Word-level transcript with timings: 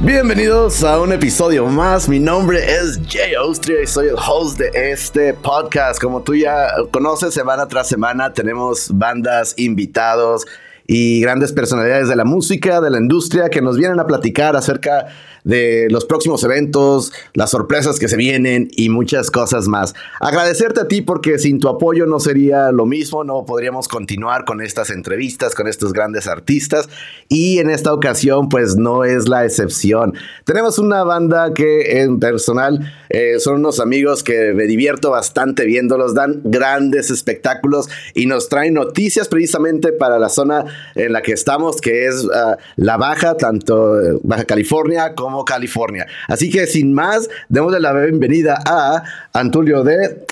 Bienvenidos 0.00 0.84
a 0.84 1.00
un 1.00 1.12
episodio 1.12 1.66
más. 1.66 2.08
Mi 2.08 2.20
nombre 2.20 2.60
es 2.64 3.00
Jay 3.08 3.34
Austria 3.34 3.82
y 3.82 3.86
soy 3.88 4.06
el 4.06 4.14
host 4.14 4.56
de 4.56 4.92
este 4.92 5.34
podcast. 5.34 6.00
Como 6.00 6.22
tú 6.22 6.36
ya 6.36 6.68
conoces, 6.92 7.34
semana 7.34 7.66
tras 7.66 7.88
semana 7.88 8.32
tenemos 8.32 8.96
bandas, 8.96 9.54
invitados 9.56 10.46
y 10.86 11.20
grandes 11.20 11.52
personalidades 11.52 12.08
de 12.08 12.14
la 12.14 12.24
música, 12.24 12.80
de 12.80 12.90
la 12.90 12.98
industria, 12.98 13.48
que 13.50 13.60
nos 13.60 13.76
vienen 13.76 13.98
a 13.98 14.06
platicar 14.06 14.54
acerca 14.54 15.08
de 15.48 15.88
los 15.90 16.04
próximos 16.04 16.44
eventos, 16.44 17.12
las 17.32 17.50
sorpresas 17.50 17.98
que 17.98 18.06
se 18.06 18.16
vienen 18.16 18.68
y 18.76 18.90
muchas 18.90 19.30
cosas 19.30 19.66
más. 19.66 19.94
Agradecerte 20.20 20.80
a 20.80 20.88
ti 20.88 21.00
porque 21.00 21.38
sin 21.38 21.58
tu 21.58 21.68
apoyo 21.68 22.04
no 22.04 22.20
sería 22.20 22.70
lo 22.70 22.84
mismo, 22.84 23.24
no 23.24 23.46
podríamos 23.46 23.88
continuar 23.88 24.44
con 24.44 24.60
estas 24.60 24.90
entrevistas 24.90 25.54
con 25.54 25.68
estos 25.68 25.92
grandes 25.92 26.26
artistas 26.26 26.88
y 27.28 27.58
en 27.58 27.70
esta 27.70 27.92
ocasión 27.92 28.48
pues 28.48 28.76
no 28.76 29.04
es 29.04 29.28
la 29.28 29.44
excepción. 29.44 30.14
Tenemos 30.44 30.78
una 30.78 31.02
banda 31.02 31.54
que 31.54 32.02
en 32.02 32.20
personal 32.20 32.92
eh, 33.08 33.38
son 33.38 33.56
unos 33.56 33.80
amigos 33.80 34.22
que 34.22 34.52
me 34.52 34.64
divierto 34.64 35.10
bastante 35.10 35.64
viéndolos, 35.64 36.14
dan 36.14 36.42
grandes 36.44 37.10
espectáculos 37.10 37.88
y 38.14 38.26
nos 38.26 38.48
traen 38.48 38.74
noticias 38.74 39.28
precisamente 39.28 39.92
para 39.92 40.18
la 40.18 40.28
zona 40.28 40.66
en 40.94 41.12
la 41.12 41.22
que 41.22 41.32
estamos, 41.32 41.80
que 41.80 42.06
es 42.06 42.24
uh, 42.24 42.56
la 42.76 42.96
Baja, 42.98 43.36
tanto 43.36 44.00
eh, 44.00 44.18
Baja 44.22 44.44
California 44.44 45.14
como 45.14 45.37
California. 45.44 46.06
Así 46.26 46.50
que 46.50 46.66
sin 46.66 46.92
más, 46.92 47.28
démosle 47.48 47.80
la 47.80 47.92
bienvenida 47.92 48.58
a 48.66 49.02
Antulio 49.32 49.82
de 49.84 50.24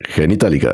Genitalica. 0.00 0.72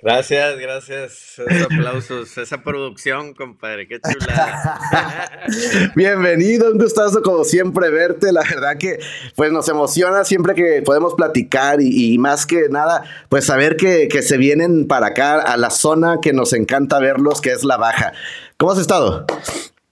Gracias, 0.00 0.58
gracias. 0.60 1.40
Esos 1.40 1.62
aplausos, 1.62 2.38
esa 2.38 2.62
producción, 2.62 3.34
compadre, 3.34 3.88
qué 3.88 3.98
chula. 4.00 5.28
Bienvenido, 5.96 6.70
un 6.70 6.78
gustazo 6.78 7.20
como 7.20 7.42
siempre 7.42 7.90
verte. 7.90 8.30
La 8.30 8.42
verdad 8.42 8.78
que 8.78 9.00
pues 9.34 9.50
nos 9.50 9.68
emociona 9.68 10.22
siempre 10.22 10.54
que 10.54 10.82
podemos 10.82 11.14
platicar 11.14 11.82
y, 11.82 12.16
más 12.18 12.46
que 12.46 12.68
nada, 12.70 13.02
pues 13.28 13.46
saber 13.46 13.76
que, 13.76 14.06
que, 14.06 14.22
se 14.22 14.36
vienen 14.36 14.86
para 14.86 15.08
acá 15.08 15.40
a 15.40 15.56
la 15.56 15.70
zona 15.70 16.20
que 16.22 16.32
nos 16.32 16.52
encanta 16.52 17.00
verlos, 17.00 17.40
que 17.40 17.50
es 17.50 17.64
la 17.64 17.76
baja. 17.76 18.12
¿Cómo 18.60 18.72
has 18.72 18.78
estado? 18.80 19.24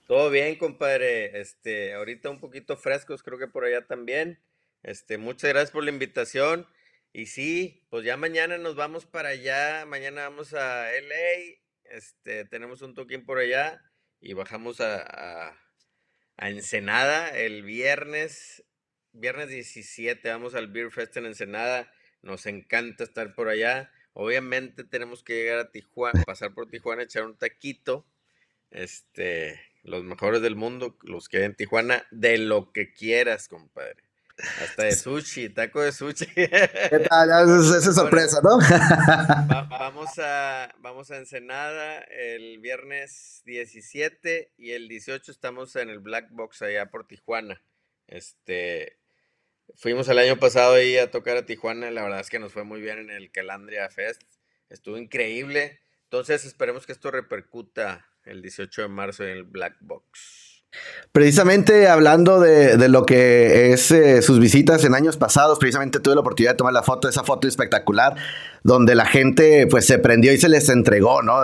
Todo 0.08 0.28
bien, 0.28 0.56
compadre. 0.56 1.40
Este, 1.40 1.94
ahorita 1.94 2.30
un 2.30 2.40
poquito 2.40 2.76
frescos, 2.76 3.22
creo 3.22 3.38
que 3.38 3.46
por 3.46 3.64
allá 3.64 3.86
también. 3.86 4.40
Este, 4.82 5.18
muchas 5.18 5.50
gracias 5.50 5.70
por 5.70 5.84
la 5.84 5.90
invitación. 5.90 6.66
Y 7.12 7.26
sí, 7.26 7.86
pues 7.90 8.04
ya 8.04 8.16
mañana 8.16 8.58
nos 8.58 8.74
vamos 8.74 9.06
para 9.06 9.28
allá, 9.28 9.86
mañana 9.86 10.22
vamos 10.22 10.52
a 10.52 10.90
LA, 10.90 11.60
este, 11.84 12.44
tenemos 12.46 12.82
un 12.82 12.94
toquín 12.94 13.24
por 13.24 13.38
allá 13.38 13.80
y 14.20 14.32
bajamos 14.32 14.80
a, 14.80 15.56
Ensenada 16.36 17.28
el 17.38 17.62
viernes, 17.62 18.64
viernes 19.12 19.48
17, 19.48 20.28
vamos 20.28 20.56
al 20.56 20.66
Beer 20.66 20.90
Fest 20.90 21.16
en 21.16 21.26
Ensenada, 21.26 21.90
nos 22.20 22.46
encanta 22.46 23.04
estar 23.04 23.32
por 23.36 23.48
allá. 23.48 23.92
Obviamente 24.12 24.82
tenemos 24.82 25.22
que 25.22 25.34
llegar 25.34 25.58
a 25.60 25.70
Tijuana, 25.70 26.24
pasar 26.24 26.52
por 26.52 26.68
Tijuana, 26.68 27.04
echar 27.04 27.24
un 27.24 27.38
taquito, 27.38 28.04
este, 28.76 29.60
los 29.82 30.04
mejores 30.04 30.42
del 30.42 30.54
mundo, 30.54 30.96
los 31.02 31.28
que 31.28 31.38
hay 31.38 31.44
en 31.44 31.54
Tijuana, 31.54 32.06
de 32.10 32.38
lo 32.38 32.72
que 32.72 32.92
quieras, 32.92 33.48
compadre. 33.48 34.04
Hasta 34.60 34.84
de 34.84 34.92
sushi, 34.92 35.48
taco 35.48 35.80
de 35.80 35.92
sushi. 35.92 36.26
¿Qué 36.26 37.06
tal? 37.08 37.30
Esa 37.30 37.78
es 37.78 37.94
sorpresa, 37.94 38.40
¿no? 38.42 38.58
vamos, 39.70 40.10
a, 40.18 40.74
vamos 40.78 41.10
a 41.10 41.16
Ensenada 41.16 42.00
el 42.00 42.58
viernes 42.58 43.42
17 43.46 44.52
y 44.58 44.72
el 44.72 44.88
18 44.88 45.32
estamos 45.32 45.74
en 45.76 45.88
el 45.88 46.00
Black 46.00 46.28
Box 46.32 46.60
allá 46.60 46.90
por 46.90 47.06
Tijuana. 47.06 47.62
Este, 48.08 48.98
fuimos 49.74 50.06
el 50.10 50.18
año 50.18 50.38
pasado 50.38 50.74
ahí 50.74 50.98
a 50.98 51.10
tocar 51.10 51.38
a 51.38 51.46
Tijuana, 51.46 51.90
la 51.90 52.02
verdad 52.02 52.20
es 52.20 52.28
que 52.28 52.38
nos 52.38 52.52
fue 52.52 52.64
muy 52.64 52.82
bien 52.82 52.98
en 52.98 53.10
el 53.10 53.30
Calandria 53.30 53.88
Fest. 53.88 54.22
Estuvo 54.68 54.98
increíble. 54.98 55.80
Entonces 56.04 56.44
esperemos 56.44 56.84
que 56.84 56.92
esto 56.92 57.10
repercuta 57.10 58.06
el 58.26 58.42
18 58.42 58.82
de 58.82 58.88
marzo 58.88 59.24
en 59.24 59.30
el 59.30 59.44
Black 59.44 59.76
Box. 59.80 60.64
Precisamente 61.12 61.88
hablando 61.88 62.38
de, 62.40 62.88
lo 62.88 63.06
que 63.06 63.72
es 63.72 63.90
eh, 63.90 64.20
sus 64.20 64.38
visitas 64.38 64.84
en 64.84 64.94
años 64.94 65.16
pasados, 65.16 65.58
precisamente 65.58 66.00
tuve 66.00 66.14
la 66.14 66.20
oportunidad 66.20 66.52
de 66.52 66.58
tomar 66.58 66.74
la 66.74 66.82
foto, 66.82 67.08
esa 67.08 67.24
foto 67.24 67.48
espectacular, 67.48 68.14
donde 68.62 68.94
la 68.94 69.06
gente 69.06 69.66
pues 69.68 69.86
se 69.86 69.98
prendió 69.98 70.32
y 70.32 70.38
se 70.38 70.50
les 70.50 70.68
entregó, 70.68 71.22
¿no? 71.22 71.40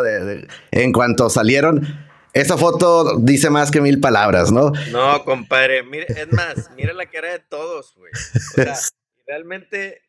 en 0.70 0.92
cuanto 0.92 1.30
salieron, 1.30 1.86
esa 2.34 2.56
foto 2.56 3.18
dice 3.18 3.50
más 3.50 3.70
que 3.70 3.80
mil 3.80 4.00
palabras, 4.00 4.52
¿no? 4.52 4.72
No, 4.90 5.24
compadre, 5.24 5.82
mire, 5.82 6.06
es 6.08 6.32
más, 6.32 6.70
mira 6.76 6.92
la 6.94 7.06
cara 7.06 7.32
de 7.32 7.38
todos, 7.40 7.94
güey. 7.96 8.12
O 8.12 8.54
sea, 8.54 8.74
realmente 9.26 10.02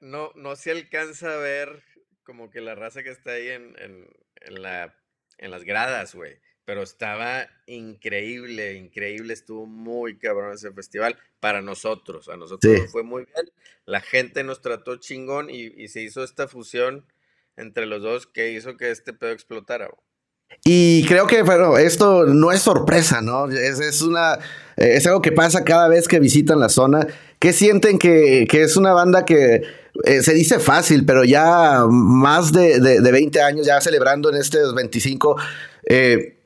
no, 0.00 0.30
no 0.34 0.56
se 0.56 0.70
alcanza 0.72 1.32
a 1.32 1.36
ver 1.36 1.82
como 2.24 2.50
que 2.50 2.60
la 2.60 2.74
raza 2.74 3.02
que 3.02 3.10
está 3.10 3.32
ahí 3.32 3.48
en, 3.48 3.74
la, 4.48 4.94
en 5.40 5.50
las 5.50 5.64
gradas, 5.64 6.14
güey 6.14 6.38
pero 6.70 6.82
estaba 6.82 7.48
increíble, 7.66 8.74
increíble, 8.74 9.32
estuvo 9.32 9.66
muy 9.66 10.18
cabrón 10.18 10.54
ese 10.54 10.70
festival 10.70 11.16
para 11.40 11.62
nosotros, 11.62 12.28
a 12.28 12.36
nosotros 12.36 12.92
fue 12.92 13.02
muy 13.02 13.24
bien, 13.24 13.50
la 13.86 14.00
gente 14.00 14.44
nos 14.44 14.60
trató 14.60 14.94
chingón 14.94 15.50
y, 15.50 15.88
se 15.88 16.00
hizo 16.00 16.22
esta 16.22 16.46
fusión 16.46 17.04
entre 17.56 17.86
los 17.86 18.02
dos 18.02 18.28
que 18.28 18.52
hizo 18.52 18.76
que 18.76 18.92
este 18.92 19.12
pedo 19.12 19.32
explotara. 19.32 19.90
Y 20.64 21.04
creo 21.06 21.26
que, 21.26 21.42
bueno, 21.42 21.78
esto 21.78 22.26
no 22.26 22.52
es 22.52 22.60
sorpresa, 22.60 23.22
¿no? 23.22 23.48
Es, 23.48 24.02
una, 24.02 24.38
es 24.76 25.06
algo 25.06 25.22
que 25.22 25.32
pasa 25.32 25.64
cada 25.64 25.88
vez 25.88 26.06
que 26.06 26.20
visitan 26.20 26.60
la 26.60 26.68
zona. 26.68 27.06
¿Qué 27.38 27.52
sienten 27.52 27.98
que, 27.98 28.46
es 28.50 28.76
una 28.76 28.92
banda 28.92 29.24
que 29.24 29.62
eh, 30.04 30.22
se 30.22 30.34
dice 30.34 30.58
fácil, 30.58 31.06
pero 31.06 31.24
ya 31.24 31.84
más 31.88 32.52
de, 32.52 32.78
de, 32.80 33.12
20 33.12 33.40
años, 33.40 33.66
ya 33.66 33.80
celebrando 33.80 34.30
en 34.30 34.36
este 34.36 34.58
25, 34.74 35.36
eh, 35.88 36.36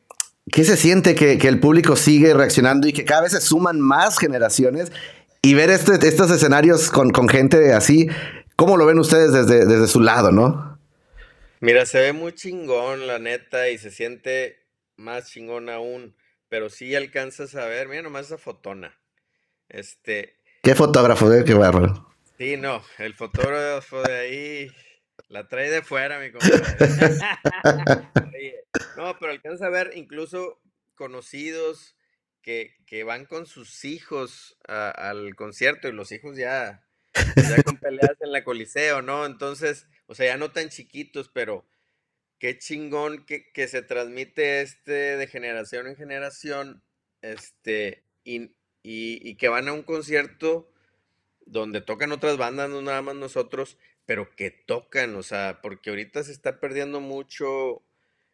¿Qué 0.53 0.65
se 0.65 0.77
siente 0.77 1.15
que, 1.15 1.33
el 1.49 1.59
público 1.59 1.97
sigue 1.97 2.35
reaccionando 2.35 2.87
y 2.87 2.93
que 2.93 3.05
cada 3.05 3.23
vez 3.23 3.33
se 3.33 3.41
suman 3.41 3.81
más 3.81 4.19
generaciones? 4.19 4.93
Y 5.43 5.55
ver 5.55 5.71
este, 5.71 5.95
estos 6.07 6.31
escenarios 6.31 6.91
con, 6.91 7.13
gente 7.29 7.73
así, 7.73 8.09
¿cómo 8.57 8.77
lo 8.77 8.87
ven 8.87 8.99
ustedes 8.99 9.33
desde, 9.33 9.65
desde 9.67 9.89
su 9.89 10.01
lado, 10.01 10.33
no? 10.33 10.74
Mira, 11.65 11.87
se 11.87 11.99
ve 11.99 12.13
muy 12.13 12.35
chingón, 12.35 13.07
la 13.07 13.19
neta, 13.19 13.71
y 13.71 13.79
se 13.79 13.91
siente 13.91 14.67
más 14.97 15.31
chingón 15.31 15.71
aún, 15.71 16.15
pero 16.51 16.69
sí 16.69 16.95
alcanzas 16.95 17.55
a 17.55 17.65
ver, 17.65 17.89
mira 17.89 18.03
nomás 18.03 18.27
esa 18.27 18.37
fotona. 18.37 19.01
Este. 19.71 20.43
¿Qué 20.63 20.75
fotógrafo? 20.75 21.33
Eh? 21.33 21.43
Qué 21.43 21.55
bárbaro. 21.55 22.15
Sí, 22.37 22.59
no, 22.59 22.85
el 22.99 23.15
fotógrafo 23.15 24.03
de 24.03 24.15
ahí 24.15 24.71
la 25.29 25.49
trae 25.49 25.71
de 25.71 25.81
fuera, 25.81 26.21
mi 26.21 26.33
compadre. 26.33 26.65
no, 28.99 29.19
pero 29.19 29.33
alcanza 29.33 29.65
a 29.65 29.71
ver 29.71 29.93
incluso 29.95 30.61
conocidos 30.95 31.97
que, 32.43 32.77
van 33.07 33.25
con 33.25 33.47
sus 33.47 33.87
hijos 33.87 34.59
al 34.69 35.35
concierto 35.35 35.89
y 35.89 35.93
los 35.93 36.13
hijos 36.13 36.37
ya, 36.37 36.84
ya 37.37 37.63
con 37.63 37.77
peleas 37.79 38.17
en 38.21 38.33
la 38.33 38.45
Coliseo, 38.45 39.03
¿no? 39.03 39.27
Entonces, 39.27 39.87
o 40.07 40.15
sea, 40.15 40.27
ya 40.27 40.37
no 40.37 40.51
tan 40.51 40.69
chiquitos, 40.69 41.29
pero 41.29 41.65
qué 42.39 42.59
chingón 42.59 43.25
que, 43.25 43.69
se 43.69 43.83
transmite 43.83 44.61
este 44.61 45.17
de 45.17 45.27
generación 45.27 45.87
en 45.87 45.97
generación, 45.97 46.83
este, 47.23 48.05
y, 48.25 48.51
y 48.83 49.35
que 49.37 49.49
van 49.49 49.69
a 49.69 49.73
un 49.73 49.83
concierto 49.83 50.71
donde 51.47 51.81
tocan 51.81 52.13
otras 52.13 52.37
bandas, 52.37 52.71
no 52.71 52.83
nada 52.83 53.03
más 53.03 53.15
nosotros, 53.15 53.79
pero 54.07 54.35
que 54.37 54.51
tocan, 54.51 55.15
o 55.17 55.23
sea, 55.23 55.61
porque 55.63 55.91
ahorita 55.91 56.23
se 56.25 56.33
está 56.33 56.61
perdiendo 56.61 57.01
mucho 57.01 57.83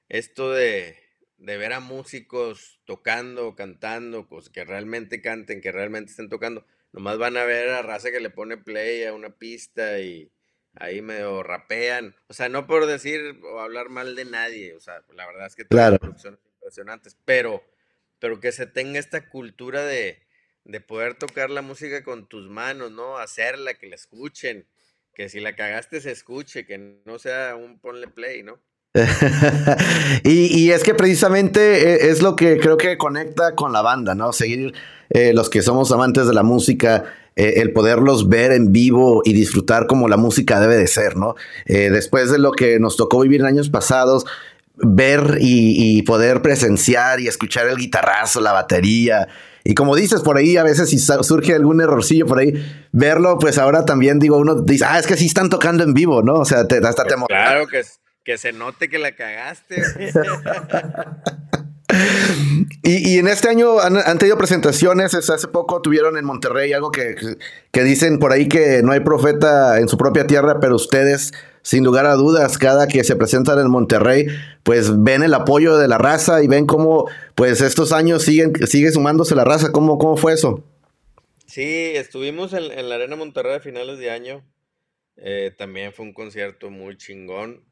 esto 0.09 0.53
de, 0.53 0.97
ver 1.39 1.73
a 1.73 1.81
músicos 1.81 2.81
tocando, 2.85 3.55
cantando, 3.55 4.29
pues 4.29 4.51
que 4.51 4.65
realmente 4.65 5.23
canten, 5.23 5.61
que 5.61 5.73
realmente 5.73 6.11
estén 6.11 6.29
tocando. 6.29 6.67
Nomás 6.93 7.19
van 7.19 7.37
a 7.37 7.45
ver 7.45 7.71
a 7.71 7.83
raza 7.83 8.11
que 8.11 8.21
le 8.21 8.31
pone 8.31 8.57
play 8.57 9.05
a 9.05 9.13
una 9.13 9.31
pista 9.31 10.01
y 10.01 10.31
ahí 10.75 11.03
medio 11.03 11.43
rapean. 11.43 12.15
O 12.29 12.33
sea, 12.33 12.49
no 12.49 12.67
por 12.67 12.87
decir 12.87 13.41
o 13.45 13.61
hablar 13.61 13.89
mal 13.89 14.17
de 14.17 14.25
nadie, 14.25 14.75
o 14.75 14.81
sea, 14.81 15.03
la 15.15 15.27
verdad 15.27 15.47
es 15.47 15.57
que 15.57 15.65
todas 15.65 15.91
las 15.91 16.01
producciones 16.01 16.41
impresionantes, 16.55 17.17
pero, 17.25 17.63
pero 18.19 18.41
que 18.41 18.53
se 18.53 18.67
tenga 18.67 18.99
esta 18.99 19.29
cultura 19.29 19.85
de, 19.85 20.21
de 20.65 20.81
poder 20.81 21.15
tocar 21.15 21.51
la 21.51 21.63
música 21.63 22.03
con 22.03 22.27
tus 22.27 22.49
manos, 22.49 22.91
¿no? 22.91 23.19
Hacerla, 23.19 23.75
que 23.75 23.89
la 23.89 23.95
escuchen 23.95 24.67
que 25.15 25.29
si 25.29 25.41
la 25.41 25.55
cagaste 25.55 26.01
se 26.01 26.11
escuche, 26.11 26.65
que 26.65 27.03
no 27.05 27.19
sea 27.19 27.57
un 27.57 27.79
ponle 27.79 28.09
play, 28.09 28.43
¿no? 28.43 28.59
y, 30.25 30.71
es 30.71 30.83
que 30.83 30.95
precisamente 30.95 31.93
eh, 31.93 32.11
es 32.11 32.23
lo 32.23 32.35
que 32.35 32.59
creo 32.59 32.77
que 32.77 32.99
conecta 32.99 33.55
con 33.55 33.73
la 33.73 33.83
banda, 33.83 34.15
¿no? 34.15 34.33
Seguir 34.33 34.75
eh, 35.11 35.33
los 35.35 35.51
que 35.51 35.63
somos 35.63 35.93
amantes 35.93 36.27
de 36.27 36.35
la 36.35 36.43
música, 36.43 37.05
eh, 37.37 37.55
el 37.57 37.73
poderlos 37.73 38.29
ver 38.29 38.53
en 38.53 38.73
vivo 38.73 39.23
y 39.25 39.33
disfrutar 39.33 39.87
como 39.87 40.09
la 40.09 40.17
música 40.17 40.61
debe 40.61 40.77
de 40.77 40.87
ser, 40.87 41.17
¿no? 41.17 41.35
después 41.67 42.31
de 42.31 42.39
lo 42.39 42.53
que 42.53 42.81
nos 42.81 42.97
tocó 42.97 43.21
vivir 43.21 43.41
en 43.41 43.47
años 43.47 43.71
pasados, 43.71 44.27
ver 44.83 45.39
y, 45.41 46.03
poder 46.03 46.43
presenciar 46.43 47.21
y 47.21 47.29
escuchar 47.29 47.67
el 47.69 47.77
guitarrazo, 47.77 48.41
la 48.41 48.53
batería. 48.53 49.29
Y 49.63 49.75
como 49.75 49.95
dices, 49.95 50.23
por 50.23 50.39
ahí 50.39 50.57
a 50.57 50.63
veces 50.63 50.89
si 50.91 50.99
surge 50.99 51.55
algún 51.55 51.81
errorcillo 51.81 52.27
por 52.27 52.39
ahí, 52.39 52.55
verlo, 52.93 53.39
pues 53.39 53.59
ahora 53.59 53.85
también 53.85 54.19
digo, 54.19 54.39
uno 54.39 54.63
dice, 54.63 54.85
ah, 54.89 54.99
es 54.99 55.07
que 55.07 55.17
sí 55.17 55.27
están 55.27 55.51
tocando 55.51 55.85
en 55.85 55.93
vivo, 55.93 56.23
¿no? 56.23 56.35
O 56.35 56.45
sea, 56.45 56.67
te, 56.67 56.79
hasta 56.79 57.05
te 57.05 57.15
Claro 57.29 57.67
que, 57.67 57.83
que 58.25 58.39
se 58.39 58.53
note 58.53 58.89
que 58.89 58.99
la 58.99 59.13
cagaste. 59.13 59.83
Y, 62.83 63.19
en 63.19 63.29
este 63.29 63.49
año 63.49 63.79
han, 63.81 64.19
tenido 64.19 64.39
presentaciones, 64.39 65.15
hace 65.15 65.49
poco 65.49 65.83
tuvieron 65.83 66.17
en 66.17 66.25
Monterrey 66.25 66.73
algo 66.73 66.91
que, 66.91 67.15
que, 67.71 67.83
dicen 67.83 68.19
por 68.19 68.33
ahí 68.33 68.49
que 68.49 68.83
no 68.83 68.93
hay 68.93 69.01
profeta 69.01 69.79
en 69.79 69.89
su 69.89 69.99
propia 69.99 70.27
tierra, 70.27 70.61
pero 70.61 70.77
ustedes, 70.77 71.33
sin 71.63 71.85
lugar 71.85 72.07
a 72.07 72.15
dudas, 72.15 72.59
cada 72.59 72.89
que 72.89 73.05
se 73.05 73.17
presentan 73.17 73.59
en 73.59 73.71
Monterrey, 73.71 74.27
pues 74.63 75.03
ven 75.03 75.23
el 75.23 75.35
apoyo 75.35 75.77
de 75.77 75.89
la 75.89 75.99
raza 75.99 76.43
y 76.43 76.49
ven 76.49 76.67
cómo, 76.67 77.07
pues 77.35 77.61
estos 77.61 77.93
años 77.93 78.23
siguen, 78.23 78.53
sigue 78.67 78.91
sumándose 78.93 79.35
la 79.35 79.45
raza. 79.45 79.73
¿Cómo, 79.73 79.99
cómo 79.99 80.17
fue 80.17 80.33
eso? 80.33 80.65
Sí, 81.47 81.93
estuvimos 81.97 82.53
en, 82.53 82.89
la 82.89 82.95
Arena 82.95 83.17
Monterrey 83.17 83.57
a 83.57 83.61
finales 83.61 83.99
de 83.99 84.11
año. 84.11 84.45
Eh, 85.17 85.53
también 85.57 85.93
fue 85.93 86.07
un 86.07 86.13
concierto 86.13 86.71
muy 86.71 86.97
chingón. 86.97 87.65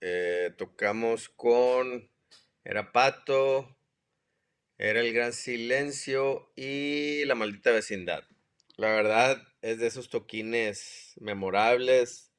Eh, 0.00 0.52
tocamos 0.56 1.28
con 1.28 2.08
era 2.66 2.90
Pato, 2.90 3.78
era 4.76 4.98
El 5.00 5.12
Gran 5.12 5.32
Silencio 5.32 6.50
y 6.56 7.24
La 7.24 7.36
Maldita 7.36 7.70
Vecindad. 7.70 8.24
La 8.76 8.88
verdad 8.88 9.40
es 9.62 9.78
de 9.78 9.86
esos 9.86 10.10
toquines 10.10 11.14
memorables. 11.20 12.32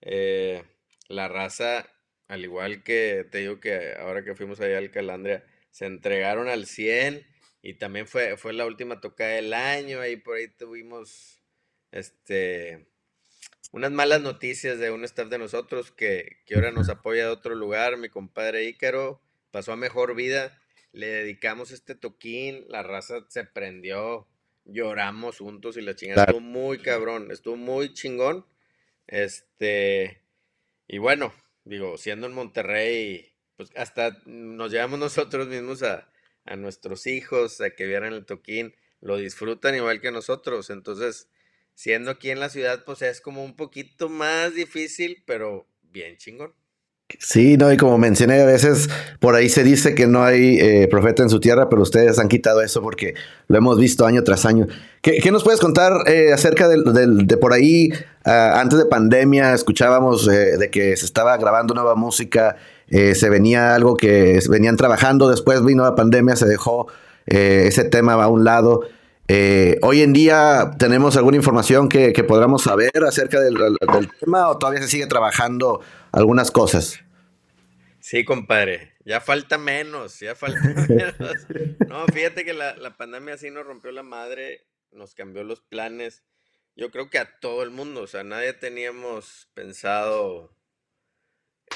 Eh, 0.00 0.64
la 1.08 1.28
raza, 1.28 1.88
al 2.26 2.42
igual 2.42 2.82
que 2.82 3.24
te 3.30 3.38
digo 3.38 3.60
que 3.60 3.94
ahora 4.00 4.24
que 4.24 4.34
fuimos 4.34 4.60
allá 4.60 4.78
al 4.78 4.90
Calandria, 4.90 5.46
se 5.70 5.86
entregaron 5.86 6.48
al 6.48 6.66
100 6.66 7.24
y 7.62 7.74
también 7.74 8.08
fue, 8.08 8.36
fue 8.36 8.52
la 8.54 8.66
última 8.66 9.00
tocada 9.00 9.30
del 9.30 9.54
año. 9.54 10.00
Ahí 10.00 10.16
por 10.16 10.38
ahí 10.38 10.48
tuvimos 10.48 11.40
este 11.92 12.88
unas 13.70 13.92
malas 13.92 14.22
noticias 14.22 14.80
de 14.80 14.90
un 14.90 15.04
staff 15.04 15.28
de 15.28 15.38
nosotros 15.38 15.92
que, 15.92 16.40
que 16.46 16.56
ahora 16.56 16.72
nos 16.72 16.88
apoya 16.88 17.26
de 17.26 17.30
otro 17.30 17.54
lugar, 17.54 17.96
mi 17.96 18.08
compadre 18.08 18.64
Ícaro 18.64 19.22
pasó 19.50 19.72
a 19.72 19.76
mejor 19.76 20.14
vida. 20.14 20.58
Le 20.92 21.06
dedicamos 21.06 21.70
este 21.70 21.94
toquín, 21.94 22.64
la 22.68 22.82
raza 22.82 23.26
se 23.28 23.44
prendió, 23.44 24.26
lloramos 24.64 25.38
juntos 25.38 25.76
y 25.76 25.82
la 25.82 25.94
chingada 25.94 26.24
estuvo 26.24 26.40
muy 26.40 26.78
cabrón, 26.78 27.30
estuvo 27.30 27.56
muy 27.56 27.92
chingón. 27.92 28.46
Este, 29.06 30.22
y 30.86 30.98
bueno, 30.98 31.32
digo, 31.64 31.98
siendo 31.98 32.26
en 32.26 32.34
Monterrey, 32.34 33.32
pues 33.56 33.70
hasta 33.76 34.18
nos 34.26 34.70
llevamos 34.72 34.98
nosotros 34.98 35.48
mismos 35.48 35.82
a, 35.82 36.10
a 36.44 36.56
nuestros 36.56 37.06
hijos 37.06 37.60
a 37.60 37.70
que 37.70 37.86
vieran 37.86 38.14
el 38.14 38.24
toquín, 38.24 38.74
lo 39.00 39.16
disfrutan 39.16 39.74
igual 39.74 40.00
que 40.00 40.10
nosotros. 40.10 40.70
Entonces, 40.70 41.28
siendo 41.74 42.10
aquí 42.10 42.30
en 42.30 42.40
la 42.40 42.48
ciudad, 42.48 42.84
pues 42.84 43.02
es 43.02 43.20
como 43.20 43.44
un 43.44 43.54
poquito 43.54 44.08
más 44.08 44.54
difícil, 44.54 45.22
pero 45.26 45.68
bien 45.82 46.16
chingón. 46.16 46.54
Sí, 47.18 47.56
no, 47.56 47.72
y 47.72 47.78
como 47.78 47.96
mencioné, 47.96 48.42
a 48.42 48.44
veces 48.44 48.90
por 49.18 49.34
ahí 49.34 49.48
se 49.48 49.64
dice 49.64 49.94
que 49.94 50.06
no 50.06 50.24
hay 50.24 50.58
eh, 50.60 50.88
profeta 50.90 51.22
en 51.22 51.30
su 51.30 51.40
tierra, 51.40 51.70
pero 51.70 51.80
ustedes 51.80 52.18
han 52.18 52.28
quitado 52.28 52.60
eso 52.60 52.82
porque 52.82 53.14
lo 53.48 53.56
hemos 53.56 53.78
visto 53.78 54.04
año 54.04 54.22
tras 54.24 54.44
año. 54.44 54.66
¿Qué, 55.00 55.30
nos 55.30 55.42
puedes 55.42 55.58
contar 55.58 55.92
eh, 56.06 56.32
acerca 56.34 56.68
de, 56.68 57.36
por 57.38 57.54
ahí, 57.54 57.90
ah, 58.26 58.60
antes 58.60 58.78
de 58.78 58.84
pandemia, 58.84 59.54
escuchábamos 59.54 60.28
eh, 60.28 60.58
de 60.58 60.68
que 60.70 60.98
se 60.98 61.06
estaba 61.06 61.34
grabando 61.38 61.72
nueva 61.72 61.94
música, 61.94 62.56
se 62.90 63.28
venía 63.28 63.74
algo 63.74 63.96
que 63.96 64.40
venían 64.48 64.76
trabajando, 64.76 65.28
después 65.28 65.62
vino 65.62 65.84
la 65.84 65.94
pandemia, 65.94 66.36
se 66.36 66.46
dejó 66.46 66.86
ese 67.26 67.84
tema 67.84 68.14
a 68.14 68.28
un 68.28 68.44
lado. 68.44 68.82
Hoy 69.82 70.02
en 70.02 70.12
día, 70.12 70.70
¿tenemos 70.78 71.16
alguna 71.16 71.36
información 71.36 71.88
que, 71.88 72.12
que 72.12 72.24
podamos 72.24 72.62
saber 72.62 72.92
acerca 73.06 73.40
del, 73.40 73.54
del 73.54 74.10
tema 74.18 74.48
o 74.48 74.58
todavía 74.58 74.82
se 74.82 74.88
sigue 74.88 75.06
trabajando? 75.06 75.80
algunas 76.12 76.50
cosas. 76.50 77.00
Sí, 78.00 78.24
compadre, 78.24 78.94
ya 79.04 79.20
falta 79.20 79.58
menos, 79.58 80.20
ya 80.20 80.34
falta 80.34 80.60
menos. 80.88 81.14
No, 81.88 82.06
fíjate 82.06 82.44
que 82.44 82.54
la, 82.54 82.96
pandemia 82.96 83.36
sí 83.36 83.50
nos 83.50 83.66
rompió 83.66 83.92
la 83.92 84.02
madre, 84.02 84.66
nos 84.92 85.14
cambió 85.14 85.44
los 85.44 85.60
planes. 85.60 86.24
Yo 86.76 86.90
creo 86.90 87.10
que 87.10 87.18
a 87.18 87.38
todo 87.40 87.62
el 87.62 87.70
mundo, 87.70 88.02
o 88.02 88.06
sea, 88.06 88.22
nadie 88.22 88.52
teníamos 88.52 89.48
pensado, 89.54 90.54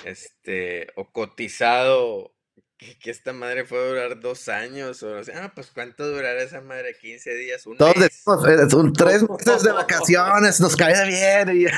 este, 0.04 0.88
o 0.94 1.12
cotizado 1.12 2.34
que, 3.00 3.10
esta 3.10 3.32
madre 3.32 3.64
fue 3.64 3.78
a 3.78 3.88
durar 3.88 4.20
dos 4.20 4.48
años. 4.48 5.02
O, 5.02 5.24
sea, 5.24 5.44
ah, 5.44 5.52
pues 5.54 5.70
cuánto 5.72 6.08
durará 6.08 6.42
esa 6.42 6.60
madre, 6.60 6.96
15 7.00 7.34
días, 7.34 7.66
un 7.66 7.76
Todos 7.76 7.96
mes. 7.96 8.22
son 8.24 8.92
tres 8.92 9.22
meses 9.22 9.62
de 9.62 9.72
vacaciones, 9.72 10.60
nos 10.60 10.76
cae 10.76 11.06
bien. 11.06 11.70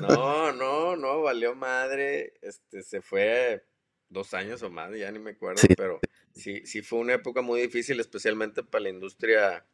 no, 0.00 0.52
no, 0.52 0.96
no, 0.96 1.22
valió 1.22 1.54
madre. 1.54 2.34
Este, 2.42 2.82
se 2.82 3.00
fue 3.00 3.64
dos 4.08 4.34
años 4.34 4.62
o 4.62 4.70
más, 4.70 4.96
ya 4.96 5.10
ni 5.10 5.18
me 5.18 5.32
acuerdo, 5.32 5.62
pero 5.76 5.98
sí, 6.34 6.64
sí 6.66 6.82
fue 6.82 7.00
una 7.00 7.14
época 7.14 7.42
muy 7.42 7.60
difícil, 7.60 7.98
especialmente 7.98 8.62
para 8.62 8.84
la 8.84 8.90
industria 8.90 9.66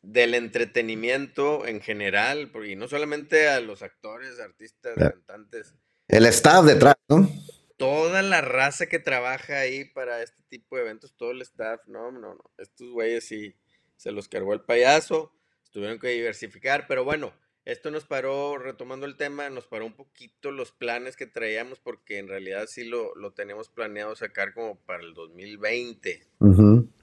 del 0.00 0.34
entretenimiento 0.34 1.66
en 1.66 1.80
general, 1.80 2.50
y 2.66 2.76
no 2.76 2.88
solamente 2.88 3.48
a 3.48 3.60
los 3.60 3.82
actores, 3.82 4.40
artistas, 4.40 4.94
cantantes. 4.96 5.74
El 6.08 6.26
staff 6.26 6.64
detrás, 6.64 6.94
¿no? 7.08 7.28
Toda 7.76 8.22
la 8.22 8.40
raza 8.40 8.86
que 8.86 8.98
trabaja 8.98 9.58
ahí 9.58 9.84
para 9.84 10.22
este 10.22 10.42
tipo 10.48 10.76
de 10.76 10.82
eventos, 10.82 11.14
todo 11.16 11.32
el 11.32 11.42
staff, 11.42 11.80
no, 11.86 12.12
no, 12.12 12.34
no, 12.34 12.50
estos 12.58 12.90
güeyes 12.90 13.26
sí 13.26 13.56
se 13.96 14.12
los 14.12 14.28
cargó 14.28 14.52
el 14.52 14.62
payaso, 14.62 15.32
tuvieron 15.70 15.98
que 15.98 16.08
diversificar, 16.08 16.86
pero 16.86 17.04
bueno, 17.04 17.34
esto 17.64 17.90
nos 17.90 18.04
paró, 18.04 18.58
retomando 18.58 19.06
el 19.06 19.16
tema, 19.16 19.48
nos 19.48 19.66
paró 19.66 19.86
un 19.86 19.94
poquito 19.94 20.50
los 20.50 20.70
planes 20.70 21.16
que 21.16 21.26
traíamos 21.26 21.80
porque 21.80 22.18
en 22.18 22.28
realidad 22.28 22.66
sí 22.68 22.84
lo, 22.84 23.14
lo 23.14 23.32
teníamos 23.32 23.70
planeado 23.70 24.14
sacar 24.16 24.52
como 24.52 24.78
para 24.84 25.02
el 25.02 25.14
2020. 25.14 26.28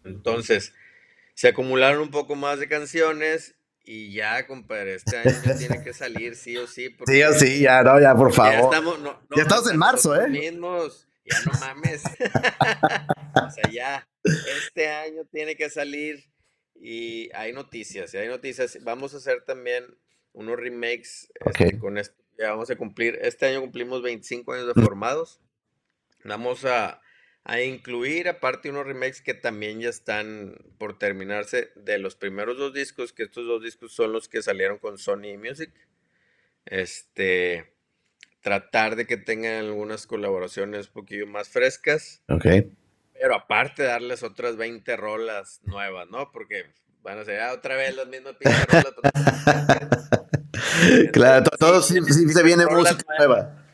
Entonces, 0.03 0.73
se 1.33 1.47
acumularon 1.47 2.01
un 2.01 2.11
poco 2.11 2.35
más 2.35 2.59
de 2.59 2.67
canciones 2.67 3.55
y 3.83 4.13
ya, 4.13 4.45
compadre, 4.45 4.95
este 4.95 5.17
año 5.17 5.31
tiene 5.57 5.83
que 5.83 5.93
salir 5.93 6.35
sí 6.35 6.57
o 6.57 6.67
sí. 6.67 6.95
Sí 7.07 7.23
o 7.23 7.33
sí, 7.33 7.61
ya, 7.61 7.83
no, 7.83 7.99
ya, 7.99 8.15
por 8.15 8.31
favor. 8.31 8.53
Ya 8.53 8.59
estamos, 8.59 8.99
ya 9.35 9.41
estamos 9.41 9.71
en 9.71 9.77
marzo, 9.77 10.15
¿eh? 10.15 10.27
Mismos, 10.29 11.07
ya 11.25 11.37
no 11.45 11.59
mames. 11.59 12.03
o 13.35 13.49
sea, 13.49 13.71
ya, 13.71 14.07
este 14.23 14.87
año 14.87 15.25
tiene 15.31 15.55
que 15.55 15.69
salir 15.69 16.25
y 16.75 17.29
hay 17.33 17.53
noticias, 17.53 18.13
y 18.13 18.17
hay 18.17 18.27
noticias. 18.27 18.77
Vamos 18.83 19.13
a 19.13 19.17
hacer 19.17 19.43
también 19.45 19.85
unos 20.33 20.57
remakes 20.57 21.31
este, 21.45 21.77
con 21.79 21.97
esto. 21.97 22.15
Ya 22.37 22.51
vamos 22.51 22.69
a 22.69 22.75
cumplir, 22.75 23.19
este 23.21 23.47
año 23.47 23.61
cumplimos 23.61 24.01
25 24.01 24.53
años 24.53 24.67
de 24.67 24.81
formados. 24.81 25.41
Vamos 26.23 26.65
a 26.65 27.01
a 27.43 27.61
incluir 27.61 28.29
aparte 28.29 28.69
unos 28.69 28.85
remakes 28.85 29.21
que 29.21 29.33
también 29.33 29.79
ya 29.79 29.89
están 29.89 30.55
por 30.77 30.99
terminarse 30.99 31.71
de 31.75 31.97
los 31.97 32.15
primeros 32.15 32.57
dos 32.57 32.73
discos, 32.73 33.13
que 33.13 33.23
estos 33.23 33.47
dos 33.47 33.63
discos 33.63 33.93
son 33.93 34.13
los 34.13 34.29
que 34.29 34.41
salieron 34.41 34.77
con 34.77 34.97
Sony 34.97 35.37
Music. 35.39 35.71
Este, 36.65 37.73
tratar 38.41 38.95
de 38.95 39.07
que 39.07 39.17
tengan 39.17 39.65
algunas 39.65 40.05
colaboraciones 40.05 40.87
un 40.87 40.93
poquillo 40.93 41.25
más 41.25 41.49
frescas. 41.49 42.21
Ok. 42.29 42.45
Pero 43.13 43.35
aparte 43.35 43.83
darles 43.83 44.21
otras 44.23 44.55
20 44.57 44.95
rolas 44.97 45.61
nuevas, 45.63 46.07
¿no? 46.09 46.31
Porque 46.31 46.65
van 47.01 47.17
a 47.17 47.25
ser 47.25 47.39
ah, 47.39 47.53
otra 47.53 47.75
vez 47.75 47.95
las 47.95 48.07
mismas 48.07 48.35
rolas. 48.67 48.93
claro, 51.13 51.49
todo 51.59 51.81
sí, 51.81 51.99
se 52.01 52.43
viene 52.43 52.67
música 52.67 53.03
nueva. 53.17 53.65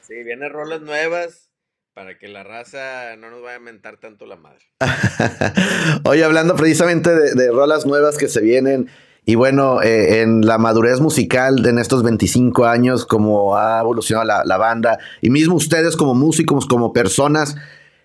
Sí, 0.00 0.22
vienen 0.22 0.50
rolas 0.50 0.80
nuevas 0.80 1.49
para 1.94 2.18
que 2.18 2.28
la 2.28 2.42
raza 2.44 3.16
no 3.18 3.30
nos 3.30 3.42
vaya 3.42 3.56
a 3.56 3.60
mentar 3.60 3.96
tanto 3.98 4.26
la 4.26 4.36
madre. 4.36 4.60
Oye, 6.04 6.24
hablando 6.24 6.54
precisamente 6.54 7.10
de, 7.10 7.50
rolas 7.50 7.86
nuevas 7.86 8.16
que 8.16 8.28
se 8.28 8.40
vienen, 8.40 8.88
y 9.26 9.34
bueno, 9.34 9.82
eh, 9.82 10.22
en 10.22 10.46
la 10.46 10.58
madurez 10.58 11.00
musical 11.00 11.62
de 11.62 11.70
en 11.70 11.78
estos 11.78 12.02
25 12.02 12.64
años, 12.64 13.04
como 13.06 13.56
ha 13.56 13.80
evolucionado 13.80 14.42
la, 14.44 14.56
banda, 14.56 14.98
y 15.20 15.30
mismo 15.30 15.56
ustedes 15.56 15.96
como 15.96 16.14
músicos, 16.14 16.66
como 16.66 16.92
personas, 16.92 17.56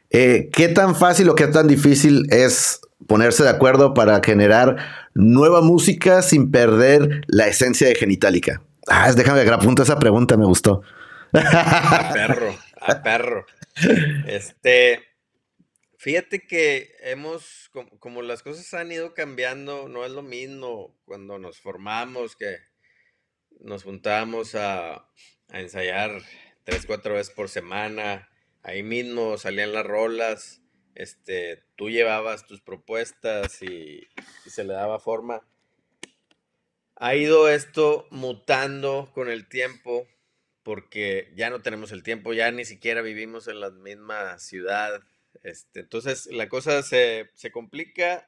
eh, 0.10 0.50
¿qué 0.52 0.68
tan 0.68 0.96
fácil 0.96 1.30
o 1.30 1.36
qué 1.36 1.48
tan 1.48 1.68
difícil 1.68 2.28
es 2.32 2.82
ponerse 3.08 3.44
de 3.44 3.50
acuerdo 3.50 3.94
para 3.94 4.22
generar 4.24 4.78
nueva 5.14 5.62
música 5.62 6.22
sin 6.22 6.52
perder 6.52 7.22
la 7.28 7.48
esencia 7.48 7.88
de 7.88 7.96
Genitalica? 7.96 8.62
Ah, 8.88 9.12
déjame 9.14 9.44
que 9.44 9.52
apunto 9.52 9.84
esa 9.84 9.98
pregunta, 10.00 10.38
me 10.38 10.46
gustó. 10.46 10.82
A 11.34 12.12
perro, 12.14 12.56
a 12.82 13.02
perro. 13.02 13.46
Este, 14.28 15.04
fíjate 15.98 16.48
que 16.48 16.96
hemos, 17.02 17.70
como, 18.00 18.22
las 18.22 18.42
cosas 18.42 18.74
han 18.74 18.92
ido 18.92 19.14
cambiando, 19.14 19.90
no 19.90 20.06
es 20.06 20.12
lo 20.12 20.24
mismo 20.24 20.98
cuando 21.06 21.38
nos 21.40 21.60
formamos, 21.60 22.36
que 22.36 22.58
nos 23.60 23.84
juntamos 23.84 24.56
a, 24.56 25.10
ensayar 25.50 26.22
tres, 26.64 26.86
cuatro 26.86 27.14
veces 27.14 27.34
por 27.34 27.50
semana, 27.50 28.30
ahí 28.64 28.82
mismo 28.82 29.38
salían 29.38 29.74
las 29.74 29.86
rolas, 29.86 30.62
este, 30.96 31.64
tú 31.76 31.90
llevabas 31.90 32.48
tus 32.48 32.62
propuestas 32.62 33.62
y, 33.62 34.08
se 34.48 34.64
le 34.64 34.74
daba 34.74 35.00
forma. 35.00 35.46
Ha 36.96 37.16
ido 37.16 37.50
esto 37.50 38.08
mutando 38.10 39.12
con 39.14 39.30
el 39.30 39.50
tiempo 39.50 40.08
porque 40.66 41.32
ya 41.36 41.52
no 41.52 41.62
tenemos 41.62 41.92
el 41.92 42.02
tiempo, 42.02 42.34
ya 42.34 42.50
ni 42.50 42.66
siquiera 42.66 43.04
vivimos 43.04 43.48
en 43.48 43.60
la 43.60 43.70
misma 43.70 44.40
ciudad. 44.40 45.04
Este, 45.44 45.82
entonces 45.82 46.26
la 46.32 46.50
cosa 46.50 46.82
se, 46.82 47.30
complica 47.54 48.28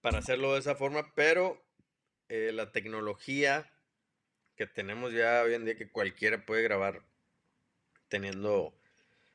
para 0.00 0.18
hacerlo 0.18 0.54
de 0.54 0.58
esa 0.58 0.74
forma, 0.74 1.14
pero 1.14 1.64
eh, 2.28 2.50
la 2.52 2.72
tecnología 2.72 3.72
que 4.56 4.66
tenemos 4.66 5.12
ya 5.12 5.44
hoy 5.44 5.54
en 5.54 5.64
día 5.64 5.76
que 5.76 5.88
cualquiera 5.88 6.44
puede 6.44 6.64
grabar 6.64 7.04
teniendo 8.08 8.76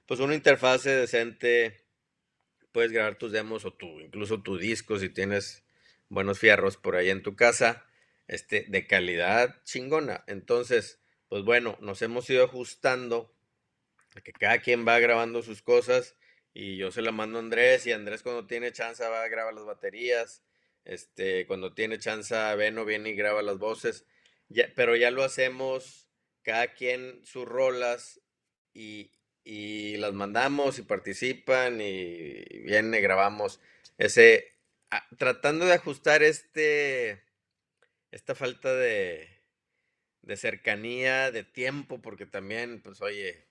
pues 0.05 0.19
una 0.19 0.35
interfase 0.35 0.89
decente, 0.89 1.85
puedes 2.73 2.91
grabar 2.91 3.17
tus 3.17 3.31
demos 3.31 3.63
o 3.63 3.71
tu, 3.71 3.87
incluso 4.01 4.43
tu 4.43 4.57
disco 4.57 4.99
si 4.99 5.07
tienes 5.07 5.63
buenos 6.09 6.39
fierros 6.39 6.75
por 6.75 6.97
ahí 6.97 7.09
en 7.09 7.23
tu 7.23 7.37
casa, 7.37 7.85
este, 8.27 8.65
de 8.67 8.85
calidad 8.85 9.63
chingona. 9.63 10.25
Entonces, 10.27 11.00
pues 11.31 11.45
bueno, 11.45 11.77
nos 11.79 12.01
hemos 12.01 12.29
ido 12.29 12.43
ajustando 12.43 13.33
a 14.15 14.19
que 14.19 14.33
cada 14.33 14.59
quien 14.59 14.85
va 14.85 14.99
grabando 14.99 15.41
sus 15.41 15.61
cosas 15.61 16.17
y 16.53 16.75
yo 16.75 16.91
se 16.91 17.01
la 17.01 17.13
mando 17.13 17.37
a 17.37 17.41
Andrés 17.41 17.87
y 17.87 17.93
Andrés 17.93 18.21
cuando 18.21 18.47
tiene 18.47 18.73
chance 18.73 19.01
va 19.07 19.23
a 19.23 19.29
grabar 19.29 19.53
las 19.53 19.63
baterías, 19.63 20.43
este, 20.83 21.47
cuando 21.47 21.73
tiene 21.73 21.99
chance 21.99 22.35
Beno 22.57 22.83
viene 22.83 23.11
y 23.11 23.15
graba 23.15 23.41
las 23.43 23.59
voces, 23.59 24.05
pero 24.75 24.97
ya 24.97 25.09
lo 25.09 25.23
hacemos 25.23 26.09
cada 26.41 26.73
quien 26.73 27.21
sus 27.23 27.45
rolas 27.45 28.19
y, 28.73 29.13
y 29.45 29.95
las 29.95 30.11
mandamos 30.11 30.79
y 30.79 30.81
participan 30.81 31.79
y 31.79 32.43
viene, 32.65 32.99
grabamos 32.99 33.61
ese, 33.97 34.57
tratando 35.17 35.65
de 35.65 35.75
ajustar 35.75 36.23
este, 36.23 37.23
esta 38.11 38.35
falta 38.35 38.73
de, 38.75 39.30
de 40.21 40.37
cercanía, 40.37 41.31
de 41.31 41.43
tiempo, 41.43 42.01
porque 42.01 42.25
también, 42.25 42.81
pues 42.81 43.01
oye, 43.01 43.47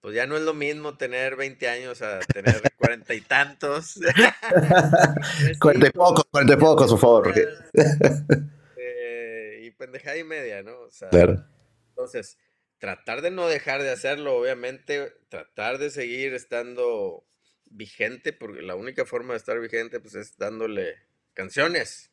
pues 0.00 0.14
ya 0.14 0.26
no 0.26 0.36
es 0.36 0.42
lo 0.42 0.54
mismo 0.54 0.96
tener 0.96 1.36
20 1.36 1.68
años 1.68 2.00
a 2.02 2.20
tener 2.20 2.62
cuarenta 2.76 3.14
y 3.14 3.20
tantos. 3.20 4.00
cuarenta 5.60 5.88
y 5.88 5.90
pocos, 5.90 6.24
cuarenta 6.30 6.54
y 6.54 6.56
pocos, 6.56 6.90
por 6.90 6.98
favor. 6.98 7.34
Eh, 8.82 9.60
y 9.64 9.70
pendejada 9.72 10.16
y 10.16 10.24
media, 10.24 10.62
¿no? 10.62 10.80
O 10.80 10.90
sea, 10.90 11.10
claro. 11.10 11.44
Entonces, 11.90 12.38
tratar 12.78 13.20
de 13.20 13.30
no 13.30 13.46
dejar 13.46 13.82
de 13.82 13.90
hacerlo, 13.90 14.34
obviamente, 14.36 15.12
tratar 15.28 15.78
de 15.78 15.90
seguir 15.90 16.32
estando 16.32 17.24
vigente, 17.66 18.32
porque 18.32 18.62
la 18.62 18.74
única 18.74 19.04
forma 19.04 19.34
de 19.34 19.38
estar 19.38 19.60
vigente 19.60 20.00
pues 20.00 20.14
es 20.14 20.36
dándole 20.36 20.96
canciones. 21.34 22.10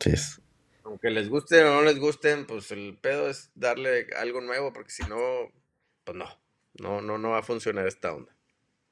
Sí. 0.00 0.12
Aunque 0.84 1.10
les 1.10 1.28
gusten 1.28 1.66
o 1.66 1.74
no 1.74 1.82
les 1.82 1.98
gusten, 1.98 2.46
pues 2.46 2.70
el 2.72 2.98
pedo 3.00 3.28
es 3.28 3.50
darle 3.54 4.06
algo 4.18 4.40
nuevo, 4.40 4.72
porque 4.72 4.90
si 4.90 5.02
no, 5.04 5.16
pues 6.04 6.16
no, 6.16 6.26
no, 6.80 7.00
no, 7.00 7.18
no 7.18 7.30
va 7.30 7.38
a 7.38 7.42
funcionar 7.42 7.86
esta 7.86 8.12
onda. 8.12 8.32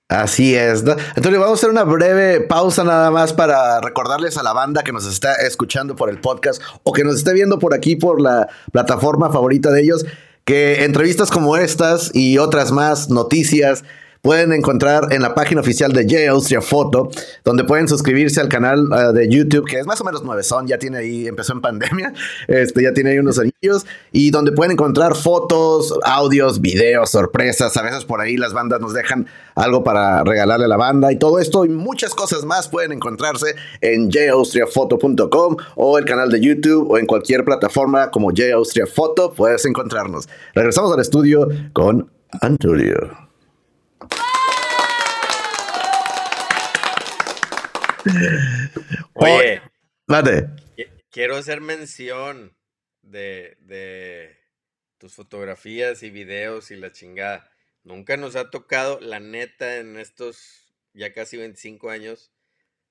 Así 0.08 0.56
es. 0.56 0.80
Entonces 0.80 1.38
vamos 1.38 1.50
a 1.50 1.52
hacer 1.52 1.70
una 1.70 1.84
breve 1.84 2.40
pausa 2.40 2.82
nada 2.82 3.12
más 3.12 3.32
para 3.32 3.80
recordarles 3.80 4.36
a 4.36 4.42
la 4.42 4.52
banda 4.52 4.82
que 4.82 4.90
nos 4.90 5.06
está 5.06 5.34
escuchando 5.34 5.94
por 5.94 6.10
el 6.10 6.20
podcast 6.20 6.60
o 6.82 6.92
que 6.92 7.04
nos 7.04 7.14
esté 7.16 7.32
viendo 7.32 7.60
por 7.60 7.74
aquí 7.74 7.94
por 7.94 8.20
la 8.20 8.48
plataforma 8.72 9.30
favorita 9.30 9.70
de 9.70 9.82
ellos 9.82 10.04
que 10.44 10.82
entrevistas 10.84 11.30
como 11.30 11.56
estas 11.56 12.10
y 12.12 12.38
otras 12.38 12.72
más, 12.72 13.08
noticias, 13.08 13.84
pueden 14.22 14.52
encontrar 14.52 15.12
en 15.12 15.22
la 15.22 15.34
página 15.34 15.60
oficial 15.60 15.92
de 15.92 16.02
J 16.04 16.30
Austria 16.30 16.60
Foto, 16.60 17.10
donde 17.44 17.64
pueden 17.64 17.88
suscribirse 17.88 18.40
al 18.40 18.48
canal 18.48 18.88
uh, 18.92 19.12
de 19.12 19.28
YouTube, 19.28 19.66
que 19.66 19.78
es 19.78 19.86
más 19.86 20.00
o 20.00 20.04
menos 20.04 20.22
nueve 20.24 20.42
son, 20.42 20.66
ya 20.66 20.78
tiene 20.78 20.98
ahí, 20.98 21.26
empezó 21.26 21.52
en 21.52 21.60
pandemia, 21.60 22.12
este, 22.48 22.82
ya 22.82 22.92
tiene 22.92 23.10
ahí 23.10 23.18
unos 23.18 23.38
anillos, 23.38 23.86
y 24.12 24.30
donde 24.30 24.52
pueden 24.52 24.72
encontrar 24.72 25.16
fotos, 25.16 25.98
audios, 26.04 26.60
videos, 26.60 27.10
sorpresas, 27.10 27.76
a 27.76 27.82
veces 27.82 28.04
por 28.04 28.20
ahí 28.20 28.36
las 28.36 28.52
bandas 28.52 28.80
nos 28.80 28.92
dejan 28.92 29.26
algo 29.54 29.82
para 29.84 30.22
regalarle 30.24 30.66
a 30.66 30.68
la 30.68 30.76
banda, 30.76 31.12
y 31.12 31.18
todo 31.18 31.38
esto 31.38 31.64
y 31.64 31.68
muchas 31.68 32.14
cosas 32.14 32.44
más 32.44 32.68
pueden 32.68 32.92
encontrarse 32.92 33.54
en 33.80 34.10
jaustriafoto.com 34.10 35.56
o 35.76 35.98
el 35.98 36.04
canal 36.04 36.30
de 36.30 36.40
YouTube 36.40 36.90
o 36.90 36.98
en 36.98 37.06
cualquier 37.06 37.44
plataforma 37.44 38.10
como 38.10 38.28
J 38.28 38.54
Austria 38.54 38.86
Foto, 38.86 39.32
puedes 39.32 39.64
encontrarnos. 39.64 40.28
Regresamos 40.54 40.92
al 40.92 41.00
estudio 41.00 41.48
con 41.72 42.10
Antonio. 42.40 43.29
Oye, 49.14 49.62
quiero 51.10 51.36
hacer 51.36 51.60
mención 51.60 52.56
de, 53.02 54.36
tus 54.98 55.14
fotografías 55.14 56.02
y 56.02 56.10
videos 56.10 56.70
y 56.70 56.76
la 56.76 56.92
chingada. 56.92 57.50
Nunca 57.82 58.16
nos 58.16 58.36
ha 58.36 58.50
tocado, 58.50 59.00
la 59.00 59.20
neta, 59.20 59.76
en 59.76 59.98
estos 59.98 60.66
ya 60.92 61.12
casi 61.12 61.36
25 61.36 61.90
años, 61.90 62.32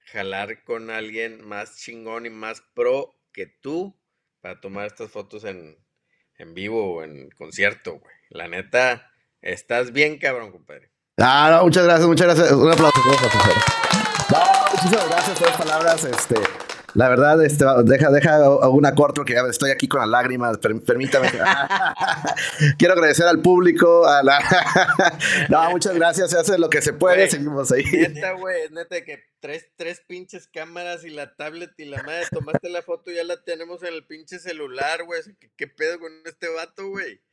jalar 0.06 0.64
con 0.64 0.90
alguien 0.90 1.48
más 1.48 1.78
chingón 1.78 2.26
y 2.26 2.30
más 2.30 2.62
pro 2.74 3.16
que 3.32 3.46
tú 3.46 4.00
para 4.42 4.60
tomar 4.60 4.88
estas 4.88 5.12
fotos 5.12 5.44
en, 5.44 5.78
vivo 6.54 6.96
o 6.96 7.04
en 7.04 7.30
concierto, 7.32 8.00
güey. 8.00 8.16
La 8.30 8.48
neta, 8.48 9.12
estás 9.42 9.92
bien 9.92 10.18
cabrón, 10.18 10.52
compadre. 10.52 10.92
Ah, 11.18 11.60
muchas 11.64 11.84
gracias, 11.84 12.08
muchas 12.08 12.28
gracias. 12.28 12.52
Un 12.54 12.72
aplauso. 12.72 13.00
Muchísimas 14.84 15.10
gracias 15.10 15.40
por 15.40 15.48
las 15.48 15.58
palabras. 15.58 16.04
Este, 16.06 16.36
la 16.94 17.10
verdad, 17.10 17.44
este, 17.44 17.66
deja, 17.84 18.10
deja 18.12 18.68
una 18.70 18.96
corto 18.96 19.26
que 19.26 19.36
estoy 19.50 19.72
aquí 19.72 19.88
con 19.88 20.00
las 20.02 20.10
lágrimas. 20.10 20.58
permítame. 20.58 21.30
Quiero 22.78 22.94
agradecer 22.94 23.28
al 23.28 23.42
público. 23.42 24.08
A 24.08 24.24
la 24.24 24.40
no, 25.50 25.70
muchas 25.72 25.96
gracias. 25.96 26.32
Se 26.32 26.38
hace 26.38 26.58
lo 26.58 26.70
que 26.70 26.82
se 26.82 26.94
puede. 26.94 27.30
seguimos 27.30 27.72
ahí. 27.72 27.84
Neta, 27.84 28.32
güey, 28.34 28.70
neta 28.72 29.02
que 29.04 29.24
tres, 29.40 29.68
tres 29.76 30.02
pinches 30.08 30.48
cámaras 30.48 31.04
y 31.06 31.10
la 31.10 31.36
tablet 31.36 31.72
y 31.78 31.86
la 31.86 32.04
madre. 32.04 32.26
Tomaste 32.32 32.70
la 32.70 32.82
foto 32.82 33.12
y 33.12 33.16
ya 33.16 33.24
la 33.24 33.42
tenemos 33.44 33.84
en 33.84 33.94
el 33.94 34.06
pinche 34.06 34.40
celular, 34.40 35.06
güey. 35.06 35.22
¿Qué, 35.56 35.68
pedo 35.68 36.00
con 36.00 36.12
este 36.26 36.48
vato, 36.50 36.88
güey? 36.90 37.22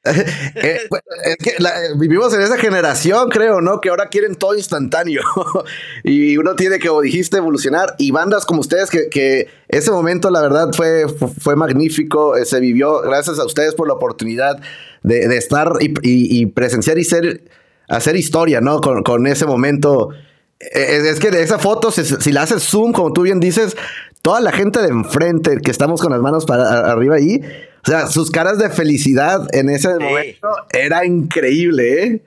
Eh, 0.54 0.86
pues, 0.88 1.02
es 1.24 1.36
que 1.36 1.56
vivimos 1.96 2.32
en 2.32 2.40
esa 2.40 2.56
generación, 2.56 3.28
creo, 3.28 3.60
¿no? 3.60 3.80
Que 3.80 3.88
ahora 3.88 4.08
quieren 4.08 4.36
todo 4.36 4.54
instantáneo. 4.54 5.22
y 6.04 6.36
uno 6.36 6.54
tiene 6.54 6.78
que, 6.78 6.88
como 6.88 7.02
dijiste, 7.02 7.38
evolucionar. 7.38 7.94
Y 7.98 8.12
bandas 8.12 8.46
como 8.46 8.60
ustedes 8.60 8.88
que, 8.88 9.08
que 9.08 9.48
ese 9.68 9.90
momento, 9.90 10.30
la 10.30 10.40
verdad, 10.40 10.70
fue, 10.72 11.06
fue 11.08 11.56
magnífico. 11.56 12.36
Eh, 12.36 12.44
se 12.46 12.60
vivió 12.60 13.00
gracias 13.00 13.38
a 13.38 13.44
ustedes 13.44 13.74
por 13.74 13.88
la 13.88 13.94
oportunidad 13.94 14.60
de, 15.06 15.36
estar 15.36 15.72
y, 15.80 16.46
presenciar 16.46 16.98
y 16.98 17.04
ser, 17.04 17.44
hacer 17.88 18.16
historia, 18.16 18.60
¿no? 18.60 18.80
Con, 18.80 19.26
ese 19.26 19.46
momento. 19.46 20.10
Eh, 20.58 21.02
es, 21.10 21.20
que 21.20 21.30
de 21.30 21.42
esa 21.42 21.58
foto, 21.58 21.90
si, 21.90 22.32
la 22.32 22.42
haces 22.42 22.62
zoom, 22.62 22.92
como 22.92 23.12
tú 23.12 23.22
bien 23.22 23.40
dices, 23.40 23.76
toda 24.22 24.40
la 24.40 24.52
gente 24.52 24.80
de 24.80 24.88
enfrente 24.88 25.58
que 25.62 25.70
estamos 25.70 26.00
con 26.00 26.12
las 26.12 26.20
manos 26.20 26.46
para 26.46 26.90
arriba 26.90 27.16
ahí, 27.16 27.40
o 27.84 27.90
sea, 27.90 28.06
sus 28.06 28.30
caras 28.30 28.58
de 28.58 28.70
felicidad 28.70 29.46
en 29.54 29.68
ese 29.68 29.98
momento 29.98 30.48
era 30.72 31.04
increíble, 31.04 32.02
¿eh? 32.02 32.22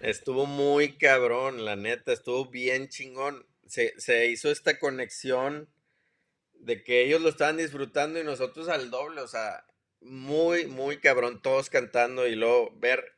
Estuvo 0.00 0.46
muy 0.46 0.96
cabrón, 0.96 1.64
la 1.64 1.76
neta, 1.76 2.12
estuvo 2.12 2.46
bien 2.46 2.88
chingón. 2.88 3.46
Se, 3.66 3.94
se 3.96 4.26
hizo 4.26 4.50
esta 4.50 4.78
conexión 4.78 5.68
de 6.52 6.82
que 6.82 7.04
ellos 7.04 7.22
lo 7.22 7.28
estaban 7.28 7.56
disfrutando 7.56 8.20
y 8.20 8.24
nosotros 8.24 8.68
al 8.68 8.90
doble, 8.90 9.20
o 9.20 9.28
sea, 9.28 9.64
muy, 10.00 10.66
muy 10.66 10.98
cabrón, 10.98 11.40
todos 11.42 11.70
cantando 11.70 12.26
y 12.26 12.34
luego 12.34 12.70
ver 12.76 13.13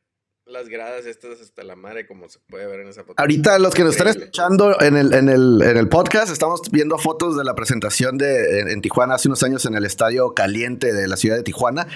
las 0.47 0.69
gradas 0.69 1.07
estas 1.07 1.41
hasta 1.41 1.65
la 1.65 1.75
madre 1.75 2.07
como 2.07 2.29
se 2.29 2.39
puede 2.49 2.67
ver 2.69 2.79
en 2.79 2.89
esa 2.89 3.03
foto. 3.03 3.15
Ahorita 3.17 3.59
los 3.59 3.75
que 3.75 3.83
nos 3.83 3.93
están 3.93 4.09
escuchando 4.09 4.81
en 4.81 4.97
el, 4.97 5.13
en, 5.13 5.29
el, 5.29 5.61
en 5.61 5.77
el 5.77 5.89
podcast, 5.89 6.33
estamos 6.33 6.61
viendo 6.71 6.99
fotos 6.99 7.37
de 7.37 7.43
la 7.43 7.57
presentación 7.57 8.17
de, 8.17 8.61
en, 8.61 8.81
Tijuana 8.81 9.17
hace 9.17 9.27
unos 9.27 9.43
años 9.43 9.67
en 9.67 9.75
el 9.75 9.85
Estadio 9.85 10.35
Caliente 10.35 10.93
de 10.93 11.09
la 11.09 11.17
ciudad 11.17 11.35
de 11.37 11.43
Tijuana. 11.43 11.89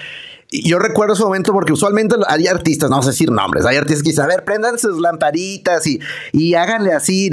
Y 0.49 0.69
yo 0.69 0.79
recuerdo 0.79 1.13
ese 1.13 1.23
momento 1.23 1.53
porque 1.53 1.71
usualmente 1.71 2.17
hay 2.27 2.47
artistas, 2.47 2.89
no 2.89 2.95
vamos 2.95 3.07
a 3.07 3.11
decir 3.11 3.31
nombres, 3.31 3.65
hay 3.65 3.77
artistas 3.77 4.03
que 4.03 4.09
dicen, 4.09 4.25
a 4.25 4.27
ver, 4.27 4.43
prendan 4.43 4.77
sus 4.77 4.99
lamparitas 4.99 5.87
y, 5.87 6.01
y 6.33 6.55
háganle 6.55 6.91
así. 6.91 7.29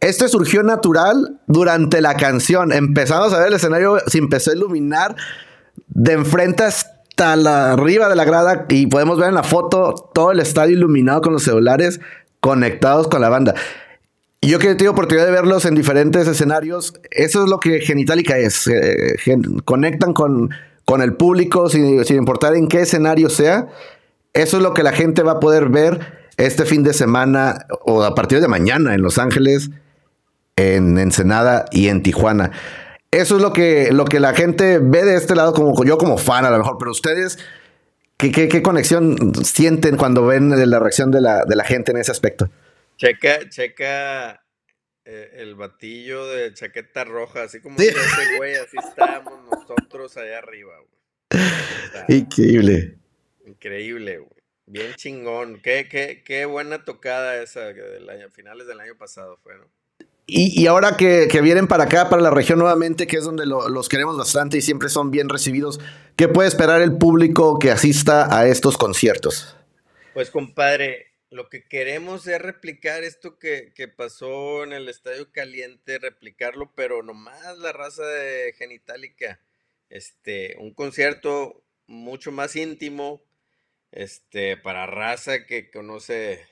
Esto 0.00 0.28
surgió 0.28 0.62
natural 0.62 1.40
durante 1.46 2.02
la 2.02 2.14
canción. 2.14 2.72
Empezamos 2.72 3.32
a 3.32 3.38
ver 3.38 3.48
el 3.48 3.54
escenario, 3.54 4.00
se 4.06 4.18
empezó 4.18 4.50
a 4.50 4.54
iluminar 4.54 5.16
de 5.86 6.12
enfrente 6.12 6.64
hasta 7.18 7.34
la 7.34 7.72
arriba 7.72 8.08
de 8.08 8.14
la 8.14 8.24
grada 8.24 8.66
y 8.68 8.86
podemos 8.86 9.18
ver 9.18 9.30
en 9.30 9.34
la 9.34 9.42
foto 9.42 9.92
todo 10.14 10.30
el 10.30 10.38
estadio 10.38 10.76
iluminado 10.76 11.20
con 11.20 11.32
los 11.32 11.42
celulares 11.42 12.00
conectados 12.38 13.08
con 13.08 13.20
la 13.20 13.28
banda. 13.28 13.56
Yo 14.40 14.60
que 14.60 14.70
he 14.70 14.74
tenido 14.76 14.92
oportunidad 14.92 15.26
de 15.26 15.32
verlos 15.32 15.64
en 15.64 15.74
diferentes 15.74 16.28
escenarios, 16.28 16.94
eso 17.10 17.42
es 17.42 17.50
lo 17.50 17.58
que 17.58 17.80
Genitalica 17.80 18.38
es. 18.38 18.68
Eh, 18.68 19.16
conectan 19.64 20.12
con, 20.12 20.50
con 20.84 21.02
el 21.02 21.14
público 21.14 21.68
sin, 21.68 22.04
sin, 22.04 22.18
importar 22.18 22.54
en 22.54 22.68
qué 22.68 22.82
escenario 22.82 23.30
sea. 23.30 23.66
Eso 24.32 24.58
es 24.58 24.62
lo 24.62 24.72
que 24.72 24.84
la 24.84 24.92
gente 24.92 25.24
va 25.24 25.32
a 25.32 25.40
poder 25.40 25.70
ver 25.70 26.30
este 26.36 26.66
fin 26.66 26.84
de 26.84 26.94
semana 26.94 27.66
o 27.84 28.04
a 28.04 28.14
partir 28.14 28.40
de 28.40 28.46
mañana 28.46 28.94
en 28.94 29.02
Los 29.02 29.18
Ángeles, 29.18 29.70
en 30.54 30.98
Ensenada 30.98 31.64
y 31.72 31.88
en 31.88 32.04
Tijuana. 32.04 32.52
Eso 33.10 33.36
es 33.36 33.42
lo 33.42 33.52
que, 33.52 33.90
lo 33.92 34.04
que 34.04 34.20
la 34.20 34.34
gente 34.34 34.78
ve 34.78 35.02
de 35.02 35.16
este 35.16 35.34
lado, 35.34 35.54
como 35.54 35.82
yo 35.84 35.96
como 35.96 36.18
fan 36.18 36.44
a 36.44 36.50
lo 36.50 36.58
mejor, 36.58 36.76
pero 36.78 36.90
ustedes, 36.90 37.38
¿qué, 38.18 38.30
qué, 38.30 38.62
conexión 38.62 39.34
sienten 39.44 39.96
cuando 39.96 40.26
ven 40.26 40.50
la 40.70 40.78
reacción 40.78 41.10
de 41.10 41.22
la, 41.22 41.44
de 41.46 41.56
la 41.56 41.64
gente 41.64 41.92
en 41.92 41.98
ese 41.98 42.12
aspecto? 42.12 42.50
Checa, 42.96 43.48
checa 43.48 44.44
eh, 45.06 45.30
el 45.36 45.54
batillo 45.54 46.26
de 46.26 46.52
chaqueta 46.52 47.04
roja, 47.04 47.44
así 47.44 47.60
como 47.60 47.78
ese 47.78 48.36
güey, 48.36 48.56
así 48.56 48.76
estamos 48.76 49.32
nosotros 49.50 50.14
allá 50.18 50.38
arriba, 50.38 50.74
güey. 50.76 51.44
Increíble. 52.08 52.98
Increíble, 53.46 54.18
güey. 54.18 54.42
Bien 54.66 54.92
chingón. 54.96 55.60
Qué, 55.62 55.88
qué, 55.88 56.22
qué 56.22 56.44
buena 56.44 56.84
tocada 56.84 57.42
esa 57.42 57.72
del 57.72 58.10
año, 58.10 58.28
finales 58.28 58.66
del 58.66 58.80
año 58.80 58.96
pasado 58.98 59.38
fue, 59.42 59.56
¿no? 59.56 59.64
Y, 60.30 60.66
ahora 60.66 60.98
que, 60.98 61.26
vienen 61.40 61.68
para 61.68 61.84
acá, 61.84 62.10
para 62.10 62.20
la 62.20 62.28
región 62.28 62.58
nuevamente, 62.58 63.06
que 63.06 63.16
es 63.16 63.24
donde 63.24 63.46
los 63.46 63.88
queremos 63.88 64.18
bastante 64.18 64.58
y 64.58 64.60
siempre 64.60 64.90
son 64.90 65.10
bien 65.10 65.30
recibidos, 65.30 65.80
¿qué 66.16 66.28
puede 66.28 66.48
esperar 66.48 66.82
el 66.82 66.98
público 66.98 67.58
que 67.58 67.70
asista 67.70 68.38
a 68.38 68.46
estos 68.46 68.76
conciertos? 68.76 69.56
Pues 70.12 70.30
compadre, 70.30 71.14
lo 71.30 71.48
que 71.48 71.64
queremos 71.64 72.26
es 72.26 72.42
replicar 72.42 73.04
esto 73.04 73.38
que, 73.38 73.72
pasó 73.96 74.64
en 74.64 74.74
el 74.74 74.90
Estadio 74.90 75.32
Caliente, 75.32 75.98
replicarlo, 75.98 76.72
pero 76.74 77.02
nomás 77.02 77.56
la 77.56 77.72
raza 77.72 78.04
de 78.04 78.52
Genitalica. 78.52 79.40
Este, 79.88 80.56
un 80.58 80.74
concierto 80.74 81.64
mucho 81.86 82.32
más 82.32 82.54
íntimo, 82.54 83.22
este, 83.92 84.58
para 84.58 84.84
raza 84.84 85.46
que 85.46 85.70
conoce 85.70 86.46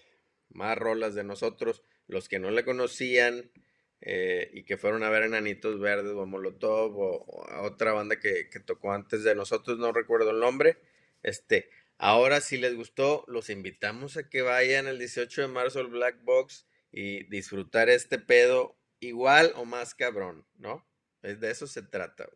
más 0.49 0.79
rolas 0.79 1.15
de 1.15 1.25
nosotros, 1.25 1.83
los 2.09 2.31
que 2.31 2.39
no 2.39 2.51
le 2.51 2.65
conocían, 2.65 3.51
eh, 4.01 4.51
y 4.53 4.65
que 4.65 4.77
fueron 4.77 5.03
a 5.03 5.11
ver 5.11 5.25
Enanitos 5.25 5.81
Verdes 5.81 6.13
o 6.13 6.27
Molotov 6.27 6.97
o, 6.99 7.47
otra 7.63 7.93
banda 7.93 8.21
que, 8.21 8.49
tocó 8.65 8.93
antes 8.93 9.25
de 9.25 9.35
nosotros, 9.35 9.79
no 9.79 9.93
recuerdo 9.93 10.31
el 10.31 10.41
nombre. 10.41 10.79
Este, 11.23 11.71
ahora 11.99 12.41
si 12.41 12.59
les 12.59 12.75
gustó, 12.75 13.25
los 13.27 13.51
invitamos 13.51 14.17
a 14.17 14.29
que 14.29 14.43
vayan 14.43 14.87
el 14.87 14.99
18 14.99 15.43
de 15.43 15.49
marzo 15.49 15.81
al 15.81 15.89
Black 15.89 16.23
Box 16.23 16.67
y 16.93 17.25
disfrutar 17.25 17.89
este 17.89 18.19
pedo 18.19 18.77
igual 19.01 19.53
o 19.57 19.65
más 19.65 19.95
cabrón, 19.95 20.47
¿no? 20.59 20.87
Es 21.23 21.41
de 21.41 21.51
eso 21.51 21.67
se 21.67 21.83
trata. 21.83 22.29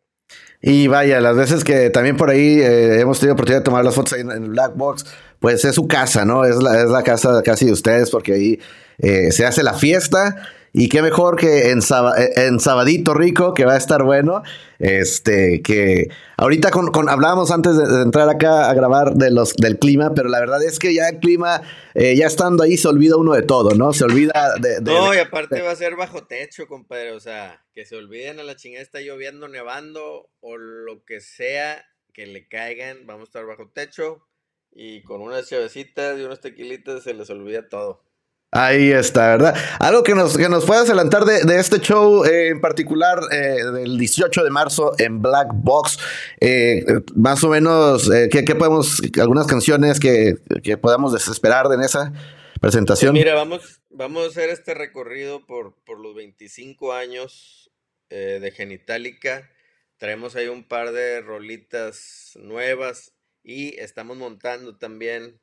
Y 0.60 0.86
vaya, 0.88 1.20
las 1.20 1.36
veces 1.36 1.64
que 1.64 1.90
también 1.90 2.16
por 2.16 2.30
ahí 2.30 2.60
eh, 2.60 3.00
hemos 3.00 3.18
tenido 3.18 3.34
oportunidad 3.34 3.60
de 3.60 3.64
tomar 3.64 3.84
las 3.84 3.94
fotos 3.94 4.12
ahí 4.12 4.20
en, 4.20 4.30
el 4.30 4.50
Black 4.50 4.76
Box, 4.76 5.04
pues 5.38 5.64
es 5.64 5.74
su 5.74 5.88
casa, 5.88 6.24
¿no? 6.24 6.44
Es 6.44 6.56
la, 6.56 6.82
es 6.82 6.90
la 6.90 7.02
casa 7.02 7.42
casi 7.42 7.66
de 7.66 7.72
ustedes 7.72 8.10
porque 8.10 8.34
ahí 8.34 8.60
eh, 8.98 9.32
se 9.32 9.46
hace 9.46 9.62
la 9.62 9.74
fiesta 9.74 10.48
y 10.72 10.88
qué 10.88 11.02
mejor 11.02 11.36
que 11.36 11.70
en, 11.70 11.78
eh, 11.78 12.30
en 12.36 12.60
Sabadito 12.60 13.14
Rico, 13.14 13.54
que 13.54 13.64
va 13.64 13.74
a 13.74 13.76
estar 13.76 14.04
bueno. 14.04 14.42
Este, 14.78 15.60
que 15.62 16.08
ahorita 16.38 16.70
con, 16.70 17.08
hablábamos 17.08 17.50
antes 17.50 17.76
de, 17.76 18.02
entrar 18.02 18.28
acá 18.28 18.70
a 18.70 18.74
grabar 18.74 19.14
de 19.14 19.30
los, 19.30 19.54
del 19.56 19.78
clima, 19.78 20.14
pero 20.14 20.28
la 20.28 20.40
verdad 20.40 20.62
es 20.62 20.78
que 20.78 20.94
ya 20.94 21.08
el 21.08 21.18
clima, 21.18 21.60
eh, 21.94 22.16
ya 22.16 22.26
estando 22.26 22.62
ahí, 22.62 22.76
se 22.76 22.88
olvida 22.88 23.16
uno 23.16 23.34
de 23.34 23.42
todo, 23.42 23.74
¿no? 23.74 23.92
Se 23.92 24.04
olvida 24.04 24.54
de. 24.58 24.80
no, 24.80 25.14
y 25.14 25.18
aparte 25.18 25.60
va 25.60 25.72
a 25.72 25.76
ser 25.76 25.96
bajo 25.96 26.26
techo, 26.26 26.66
compadre. 26.66 27.12
O 27.12 27.20
sea, 27.20 27.62
que 27.74 27.84
se 27.84 27.96
olviden 27.96 28.40
a 28.40 28.44
la 28.44 28.56
chingada, 28.56 28.82
está 28.82 29.00
lloviendo, 29.00 29.48
nevando 29.48 30.30
o 30.40 30.56
lo 30.56 31.04
que 31.04 31.20
sea 31.20 31.84
que 32.14 32.26
le 32.26 32.48
caigan. 32.48 33.06
Vamos 33.06 33.22
a 33.22 33.24
estar 33.24 33.44
bajo 33.44 33.68
techo 33.68 34.26
y 34.72 35.02
con 35.02 35.20
unas 35.20 35.48
chavecitas 35.48 36.18
y 36.18 36.22
unos 36.22 36.40
tequilitas 36.40 37.02
se 37.02 37.12
les 37.14 37.28
olvida 37.28 37.68
todo. 37.68 38.02
Ahí 38.52 38.90
está, 38.90 39.36
¿verdad? 39.36 39.54
Algo 39.78 40.02
que 40.02 40.16
nos, 40.16 40.36
que 40.36 40.48
nos 40.48 40.64
puedas 40.64 40.88
adelantar 40.88 41.24
de, 41.24 41.56
este 41.56 41.78
show 41.78 42.24
eh, 42.24 42.48
en 42.48 42.60
particular 42.60 43.20
eh, 43.30 43.62
del 43.72 43.96
18 43.96 44.42
de 44.42 44.50
marzo 44.50 44.92
en 44.98 45.22
Black 45.22 45.50
Box. 45.54 45.98
Eh, 46.40 46.84
más 47.14 47.44
o 47.44 47.48
menos, 47.48 48.10
¿qué, 48.32 48.42
podemos, 48.56 49.00
algunas 49.20 49.46
canciones 49.46 50.00
que, 50.00 50.36
podamos 50.80 51.12
desesperar 51.12 51.66
en 51.72 51.82
esa 51.82 52.12
presentación? 52.60 53.12
Mira, 53.12 53.34
vamos, 53.34 53.82
vamos 53.88 54.24
a 54.24 54.28
hacer 54.30 54.50
este 54.50 54.74
recorrido 54.74 55.46
por, 55.46 55.76
por 55.84 56.00
los 56.00 56.16
25 56.16 56.92
años 56.92 57.70
de 58.08 58.50
Genitalica. 58.50 59.48
Traemos 59.96 60.34
ahí 60.34 60.48
un 60.48 60.66
par 60.66 60.90
de 60.90 61.20
rolitas 61.20 62.32
nuevas 62.34 63.12
y 63.44 63.78
estamos 63.78 64.16
montando 64.16 64.76
también 64.76 65.38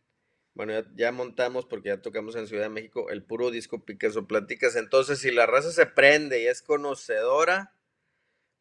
bueno, 0.58 0.74
ya, 0.96 1.12
montamos 1.12 1.68
porque 1.68 1.90
ya 1.90 2.02
tocamos 2.02 2.36
en 2.36 2.48
Ciudad 2.48 2.64
de 2.64 2.70
México 2.70 3.12
el 3.12 3.24
puro 3.24 3.52
disco 3.52 3.86
Picasso 3.86 4.26
Platicas. 4.26 4.76
Entonces, 4.76 5.20
si 5.20 5.30
la 5.30 5.46
raza 5.46 5.72
se 5.72 5.86
prende 5.86 6.42
y 6.42 6.48
es 6.48 6.64
conocedora, 6.64 7.76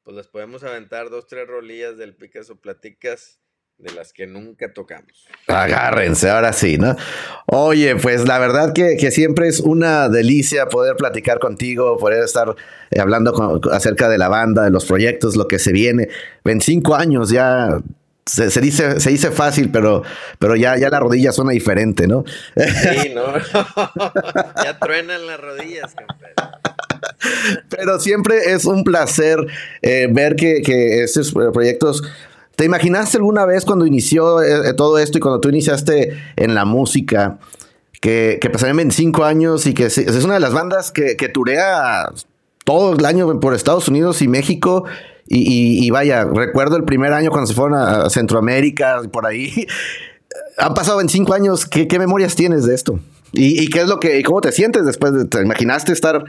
pues 0.03 0.15
les 0.15 0.29
podemos 0.29 0.63
aventar 0.63 1.09
dos, 1.09 1.27
tres 1.27 1.49
rolillas 1.49 1.97
del 1.97 2.15
Picasso 2.15 2.61
Platicas 2.61 3.41
de 3.79 3.95
las 3.95 4.13
que 4.13 4.27
nunca 4.27 4.75
tocamos. 4.75 5.27
Agárrense, 5.47 6.29
ahora 6.29 6.53
sí, 6.53 6.77
¿no? 6.77 6.95
Oye, 7.47 7.97
pues 7.97 8.29
la 8.29 8.39
verdad 8.39 8.75
que, 8.75 8.99
siempre 9.11 9.49
es 9.49 9.61
una 9.61 10.11
delicia 10.11 10.67
poder 10.67 10.97
platicar 10.97 11.39
contigo, 11.39 11.97
poder 11.97 12.25
estar 12.25 12.55
eh, 12.91 13.01
hablando 13.01 13.61
acerca 13.73 14.11
de 14.11 14.19
la 14.19 14.29
banda, 14.29 14.65
de 14.65 14.71
los 14.71 14.85
proyectos, 14.85 15.35
lo 15.35 15.49
que 15.49 15.59
se 15.59 15.73
viene. 15.73 16.09
25 16.45 16.95
años 16.95 17.31
ya 17.31 17.81
se, 18.27 18.61
dice, 18.61 18.99
se 18.99 19.11
dice 19.11 19.31
fácil, 19.31 19.71
pero, 19.71 20.03
pero 20.39 20.57
ya, 20.57 20.77
ya 20.77 20.91
la 20.91 20.99
rodilla 20.99 21.31
suena 21.31 21.53
diferente, 21.53 22.09
¿no? 22.09 22.25
Sí, 22.57 23.11
no. 23.15 23.23
ya 24.65 24.79
truenan 24.81 25.27
las 25.27 25.41
rodillas, 25.41 25.95
Pero 27.71 28.01
siempre 28.01 28.53
es 28.53 28.65
un 28.65 28.83
placer 28.83 29.39
eh, 29.81 30.09
ver 30.11 30.35
que, 30.35 30.61
que 30.63 31.05
estos 31.05 31.33
proyectos. 31.33 32.03
¿Te 32.57 32.65
imaginaste 32.65 33.19
alguna 33.19 33.47
vez 33.47 33.65
cuando 33.65 33.87
inició 33.87 34.43
eh, 34.43 34.75
todo 34.75 34.99
esto 34.99 35.19
y 35.19 35.21
cuando 35.21 35.41
tú 35.41 35.49
iniciaste 35.51 36.19
en 36.37 36.55
la 36.55 36.65
música? 36.65 37.39
Que, 38.01 38.39
que 38.41 38.51
pasarían 38.51 38.77
25 38.77 39.25
años 39.25 39.67
y 39.67 39.75
que 39.75 39.87
es 39.87 40.25
una 40.25 40.35
de 40.35 40.41
las 40.41 40.53
bandas 40.53 40.91
que, 40.91 41.17
que 41.17 41.29
turea 41.29 42.11
todo 42.65 42.95
el 42.95 43.05
año 43.05 43.41
por 43.41 43.55
Estados 43.55 43.89
Unidos 43.89 44.21
y 44.21 44.29
México 44.29 44.85
y, 45.29 45.91
vaya, 45.91 46.25
recuerdo 46.25 46.77
el 46.77 46.85
primer 46.85 47.13
año 47.13 47.31
cuando 47.31 47.47
se 47.47 47.55
fueron 47.55 47.79
a 47.79 48.09
Centroamérica 48.11 49.01
y 49.05 49.09
por 49.09 49.27
ahí. 49.27 49.67
Han 50.59 50.75
pasado 50.75 50.99
25 50.99 51.35
años. 51.35 51.67
¿Qué, 51.67 51.99
memorias 51.99 52.37
tienes 52.37 52.65
de 52.65 52.75
esto? 52.75 53.01
¿Y, 53.33 53.69
qué 53.71 53.81
es 53.81 53.89
lo 53.89 53.99
que, 53.99 54.23
cómo 54.23 54.41
te 54.41 54.53
sientes 54.53 54.87
después 54.87 55.13
de, 55.13 55.25
te 55.27 55.43
imaginaste 55.43 55.93
estar 55.93 56.25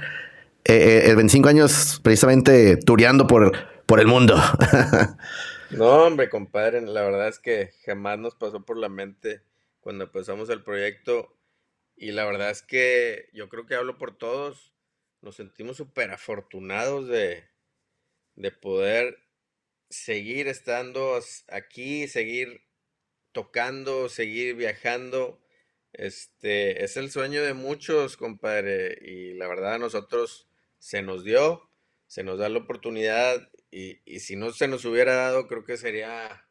eh, 0.66 1.14
25 1.16 1.48
eh, 1.48 1.52
años 1.52 2.00
precisamente 2.04 2.78
tureando 2.78 3.28
por, 3.28 3.54
por 3.86 4.00
el 4.00 4.08
mundo? 4.08 4.36
no, 5.72 5.86
hombre, 5.86 6.30
compadre, 6.30 6.82
la 6.82 7.04
verdad 7.04 7.28
es 7.28 7.40
que 7.40 7.72
jamás 7.86 8.18
nos 8.18 8.36
pasó 8.36 8.66
por 8.66 8.78
la 8.78 8.90
mente 8.90 9.42
cuando 9.80 10.06
empezamos 10.06 10.50
el 10.50 10.64
proyecto. 10.64 11.34
Y 11.96 12.12
la 12.12 12.26
verdad 12.26 12.50
es 12.50 12.62
que 12.62 13.30
yo 13.34 13.50
creo 13.50 13.66
que 13.66 13.76
hablo 13.76 13.98
por 13.98 14.16
todos. 14.16 14.74
Nos 15.22 15.36
sentimos 15.36 15.78
súper 15.78 16.12
afortunados 16.12 17.08
de, 17.08 17.44
de 18.38 18.52
poder 18.52 19.18
seguir 19.90 20.48
estando 20.48 21.20
aquí, 21.50 22.08
seguir 22.08 22.62
tocando, 23.32 24.10
seguir 24.10 24.56
viajando. 24.56 25.42
Este 25.92 26.84
es 26.84 26.98
el 26.98 27.12
sueño 27.12 27.44
de 27.44 27.54
muchos, 27.54 28.16
compadre, 28.16 28.98
y 29.02 29.34
la 29.34 29.48
verdad 29.48 29.76
a 29.76 29.80
nosotros 29.80 30.48
se 30.78 31.02
nos 31.02 31.24
dio, 31.24 31.70
se 32.06 32.24
nos 32.24 32.38
da 32.38 32.48
la 32.50 32.60
oportunidad 32.60 33.50
y, 33.72 34.00
y 34.06 34.20
si 34.20 34.36
no 34.36 34.52
se 34.52 34.68
nos 34.68 34.86
hubiera 34.86 35.16
dado, 35.16 35.48
creo 35.48 35.66
que 35.66 35.78
sería 35.78 36.48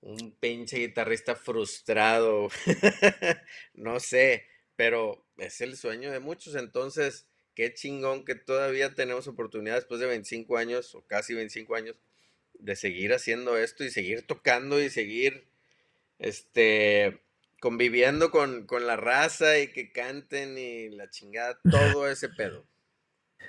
un 0.00 0.36
pinche 0.38 0.78
guitarrista 0.78 1.34
frustrado, 1.34 2.48
no 3.74 3.98
sé, 4.00 4.46
pero 4.76 5.26
es 5.38 5.60
el 5.62 5.76
sueño 5.76 6.12
de 6.12 6.20
muchos, 6.20 6.54
entonces 6.54 7.26
qué 7.56 7.74
chingón 7.74 8.24
que 8.24 8.36
todavía 8.36 8.94
tenemos 8.94 9.26
oportunidad 9.26 9.74
después 9.74 9.98
de 9.98 10.06
25 10.06 10.58
años 10.58 10.94
o 10.94 11.04
casi 11.06 11.34
25 11.34 11.74
años 11.74 11.96
de 12.52 12.76
seguir 12.76 13.12
haciendo 13.12 13.56
esto 13.56 13.82
y 13.82 13.90
seguir 13.90 14.26
tocando 14.26 14.80
y 14.80 14.90
seguir 14.90 15.48
este 16.18 17.20
conviviendo 17.60 18.30
con, 18.30 18.66
la 18.86 18.96
raza 18.96 19.58
y 19.58 19.68
que 19.72 19.90
canten 19.90 20.58
y 20.58 20.90
la 20.90 21.10
chingada, 21.10 21.58
todo 21.70 22.08
ese 22.08 22.28
pedo. 22.28 22.64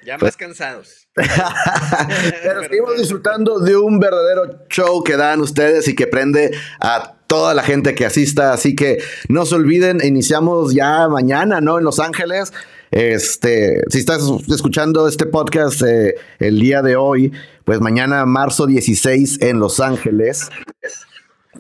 Ya 0.06 0.18
más 0.18 0.38
cansados. 0.38 1.08
Pero 1.16 2.64
seguimos 2.64 2.98
disfrutando 2.98 3.60
de 3.60 3.76
un 3.76 4.00
verdadero 4.00 4.66
show 4.70 5.04
que 5.04 5.18
dan 5.18 5.42
ustedes 5.42 5.88
y 5.88 5.96
que 5.96 6.08
prende 6.08 6.52
a 6.80 7.16
toda 7.28 7.54
la 7.54 7.64
gente 7.64 7.96
que 7.96 8.06
asista. 8.06 8.54
Así 8.54 8.76
que 8.76 9.00
no 9.28 9.46
se 9.46 9.56
olviden, 9.56 10.00
iniciamos 10.04 10.74
ya 10.74 11.08
mañana, 11.08 11.62
¿no? 11.62 11.78
En 11.78 11.84
Los 11.84 12.00
Ángeles. 12.00 12.54
Este, 12.92 13.82
si 13.90 14.00
estás 14.00 14.22
escuchando 14.50 15.08
este 15.08 15.26
podcast 15.26 15.82
eh, 15.82 16.16
el 16.40 16.60
día 16.60 16.82
de 16.82 16.96
hoy, 16.96 17.34
pues 17.66 17.82
mañana, 17.82 18.26
marzo 18.26 18.66
16, 18.66 19.42
en 19.42 19.60
Los 19.60 19.80
Ángeles. 19.80 20.50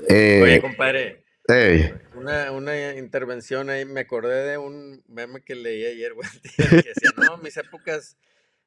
Eh, 0.07 0.39
Oye, 0.41 0.61
compadre, 0.61 1.23
Una, 2.13 2.51
una, 2.51 2.95
intervención 2.95 3.69
ahí, 3.69 3.85
me 3.85 4.01
acordé 4.01 4.51
de 4.51 4.57
un 4.57 5.01
meme 5.07 5.41
que 5.41 5.55
leí 5.55 5.85
ayer, 5.85 6.13
güey, 6.15 6.27
que 6.57 6.89
decía, 6.89 7.11
no, 7.15 7.37
mis 7.37 7.55
épocas 7.55 8.17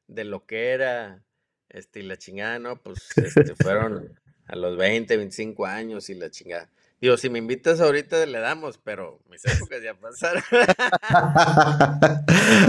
de 0.06 0.24
lo 0.24 0.46
que 0.46 0.70
era, 0.70 1.22
este, 1.68 2.00
y 2.00 2.02
la 2.04 2.16
chingada, 2.16 2.58
¿no? 2.58 2.82
Pues, 2.82 3.16
este, 3.18 3.54
fueron 3.54 4.18
a 4.46 4.56
los 4.56 4.76
20, 4.76 5.16
25 5.16 5.66
años 5.66 6.08
y 6.08 6.14
la 6.14 6.30
chingada. 6.30 6.70
Digo, 7.00 7.16
si 7.16 7.30
me 7.30 7.38
invitas 7.38 7.80
ahorita 7.80 8.26
le 8.26 8.40
damos, 8.40 8.76
pero 8.76 9.20
mis 9.30 9.42
épocas 9.46 9.82
ya 9.82 9.94
pasaron. 9.94 10.42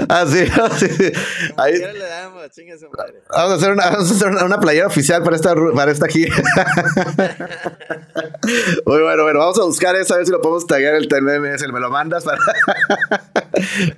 así, 0.07 0.43
así. 0.43 1.11
Ahí... 1.57 1.77
le 1.77 1.99
damos, 1.99 2.49
chinga 2.51 2.77
su 2.77 2.89
madre. 2.91 3.21
Vamos 3.29 3.51
a 3.51 3.55
hacer 3.55 3.73
una, 3.73 3.89
vamos 3.89 4.09
a 4.09 4.15
hacer 4.15 4.29
una, 4.29 4.57
playera 4.57 4.87
oficial 4.87 5.21
para 5.21 5.35
esta, 5.35 5.53
para 5.75 5.91
esta 5.91 6.07
gira. 6.07 6.33
Muy 8.85 9.01
bueno, 9.01 9.23
bueno, 9.23 9.39
vamos 9.39 9.59
a 9.59 9.63
buscar 9.63 9.97
eso, 9.97 10.13
a 10.13 10.17
ver 10.17 10.25
si 10.25 10.31
lo 10.31 10.41
podemos 10.41 10.65
taggear 10.65 10.95
el 10.95 11.09
TMMS, 11.09 11.69
me 11.69 11.81
lo 11.81 11.89
mandas 11.89 12.23
para, 12.23 12.39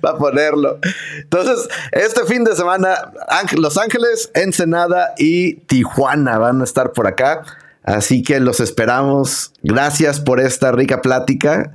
para 0.00 0.18
ponerlo. 0.18 0.80
Entonces, 1.16 1.68
este 1.92 2.24
fin 2.24 2.42
de 2.42 2.56
semana, 2.56 3.12
Los 3.56 3.78
Ángeles, 3.78 4.32
Ensenada 4.34 5.14
y 5.16 5.60
Tijuana 5.66 6.38
van 6.38 6.60
a 6.60 6.64
estar 6.64 6.90
por 6.90 7.06
acá. 7.06 7.44
Así 7.84 8.22
que 8.22 8.40
los 8.40 8.60
esperamos. 8.60 9.52
Gracias 9.62 10.18
por 10.18 10.40
esta 10.40 10.72
rica 10.72 11.02
plática. 11.02 11.70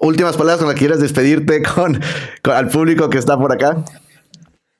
Últimas 0.00 0.36
palabras 0.36 0.58
con 0.60 0.68
las 0.68 0.76
que 0.76 0.80
quieras 0.80 1.00
despedirte 1.00 1.62
con, 1.74 2.00
al 2.44 2.68
público 2.68 3.10
que 3.10 3.18
está 3.18 3.36
por 3.36 3.52
acá. 3.52 3.84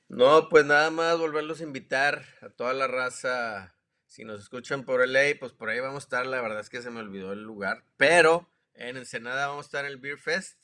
No, 0.08 0.48
pues 0.48 0.64
nada 0.64 0.90
más 0.90 1.18
volverlos 1.18 1.60
a 1.60 1.64
invitar 1.64 2.24
a 2.40 2.50
toda 2.50 2.72
la 2.72 2.86
raza. 2.86 3.74
Si 4.06 4.24
nos 4.24 4.40
escuchan 4.40 4.84
por 4.84 5.06
LA, 5.06 5.38
pues 5.38 5.52
por 5.52 5.68
ahí 5.68 5.80
vamos 5.80 6.04
a 6.04 6.06
estar. 6.06 6.26
La 6.26 6.40
verdad 6.40 6.60
es 6.60 6.70
que 6.70 6.82
se 6.82 6.90
me 6.90 7.00
olvidó 7.00 7.32
el 7.32 7.42
lugar. 7.42 7.84
Pero 7.96 8.48
en 8.74 8.96
Ensenada 8.96 9.48
vamos 9.48 9.64
a 9.64 9.68
estar 9.68 9.84
en 9.84 9.90
el 9.90 9.98
Beer 9.98 10.18
Fest. 10.18 10.56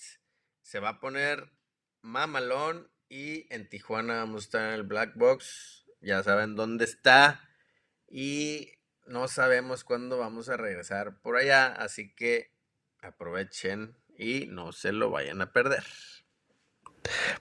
Se 0.63 0.79
va 0.79 0.91
a 0.91 1.01
poner 1.01 1.53
mamalón. 2.01 2.89
Y 3.09 3.53
en 3.55 3.69
Tijuana 3.69 4.17
vamos 4.17 4.43
a 4.43 4.45
estar 4.47 4.69
en 4.69 4.75
el 4.75 4.83
Black 4.85 5.17
Box. 5.17 5.85
Ya 6.01 6.23
saben 6.23 6.55
dónde 6.55 6.85
está. 6.85 7.41
Y 8.09 8.76
no 9.07 9.29
sabemos 9.29 9.85
cuándo 9.85 10.19
vamos 10.19 10.49
a 10.49 10.57
regresar 10.57 11.19
por 11.21 11.37
allá, 11.37 11.67
así 11.67 12.15
que 12.15 12.51
aprovechen 13.01 13.97
y 14.19 14.47
no 14.47 14.73
se 14.73 14.93
lo 14.93 15.11
vayan 15.11 15.41
a 15.41 15.53
perder. 15.53 15.85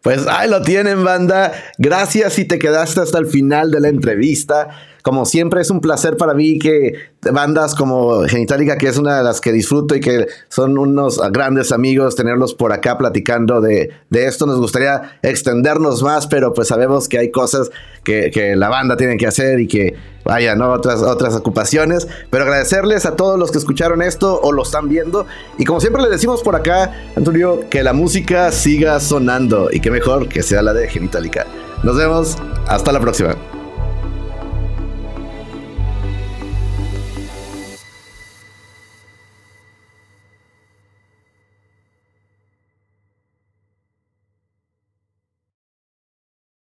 Pues 0.02 0.28
ahí 0.28 0.50
lo 0.50 0.62
tienen, 0.62 1.04
banda. 1.04 1.52
Gracias 1.78 2.34
si 2.34 2.46
te 2.46 2.60
quedaste 2.60 3.02
hasta 3.02 3.18
el 3.18 3.26
final 3.26 3.72
de 3.72 3.80
la 3.80 3.90
entrevista. 3.90 4.70
Como 5.06 5.28
siempre 5.28 5.62
es 5.62 5.70
un 5.70 5.82
placer 5.82 6.18
para 6.18 6.34
mí 6.34 6.58
que 6.58 6.96
bandas 7.32 7.76
como 7.76 8.24
Genitalica, 8.24 8.76
que 8.76 8.88
es 8.88 8.98
una 8.98 9.20
de 9.20 9.24
las 9.24 9.40
que 9.40 9.52
disfruto 9.52 9.96
y 9.96 10.00
que 10.00 10.26
son 10.50 10.80
unos 10.80 11.22
grandes 11.32 11.72
amigos, 11.72 12.16
tenerlos 12.16 12.56
por 12.56 12.74
acá 12.74 12.98
platicando 12.98 13.62
de, 13.62 13.92
esto. 14.10 14.48
Nos 14.48 14.58
gustaría 14.58 15.20
extendernos 15.22 16.02
más, 16.02 16.26
pero 16.26 16.56
pues 16.56 16.70
sabemos 16.70 17.08
que 17.08 17.20
hay 17.20 17.30
cosas 17.30 17.70
que, 18.04 18.56
la 18.58 18.68
banda 18.70 18.98
tiene 18.98 19.16
que 19.18 19.28
hacer 19.28 19.60
y 19.60 19.68
que 19.68 19.96
vaya, 20.24 20.56
¿no? 20.56 20.72
Otras, 20.72 21.04
otras 21.04 21.36
ocupaciones. 21.36 22.08
Pero 22.32 22.46
agradecerles 22.46 23.06
a 23.06 23.16
todos 23.16 23.38
los 23.38 23.52
que 23.52 23.60
escucharon 23.60 24.02
esto 24.02 24.40
o 24.42 24.52
lo 24.54 24.64
están 24.64 24.90
viendo. 24.90 25.28
Y 25.60 25.66
como 25.66 25.82
siempre 25.82 26.02
les 26.02 26.10
decimos 26.10 26.42
por 26.42 26.56
acá, 26.56 26.92
Antonio, 27.16 27.70
que 27.70 27.84
la 27.84 27.94
música 27.94 28.52
siga 28.52 29.00
sonando 29.00 29.70
y 29.72 29.82
que 29.82 29.92
mejor 29.92 30.28
que 30.30 30.42
sea 30.42 30.64
la 30.64 30.74
de 30.74 30.88
Genitalica. 30.88 31.46
Nos 31.84 31.96
vemos, 31.96 32.38
hasta 32.66 32.92
la 32.92 33.00
próxima. 33.00 33.36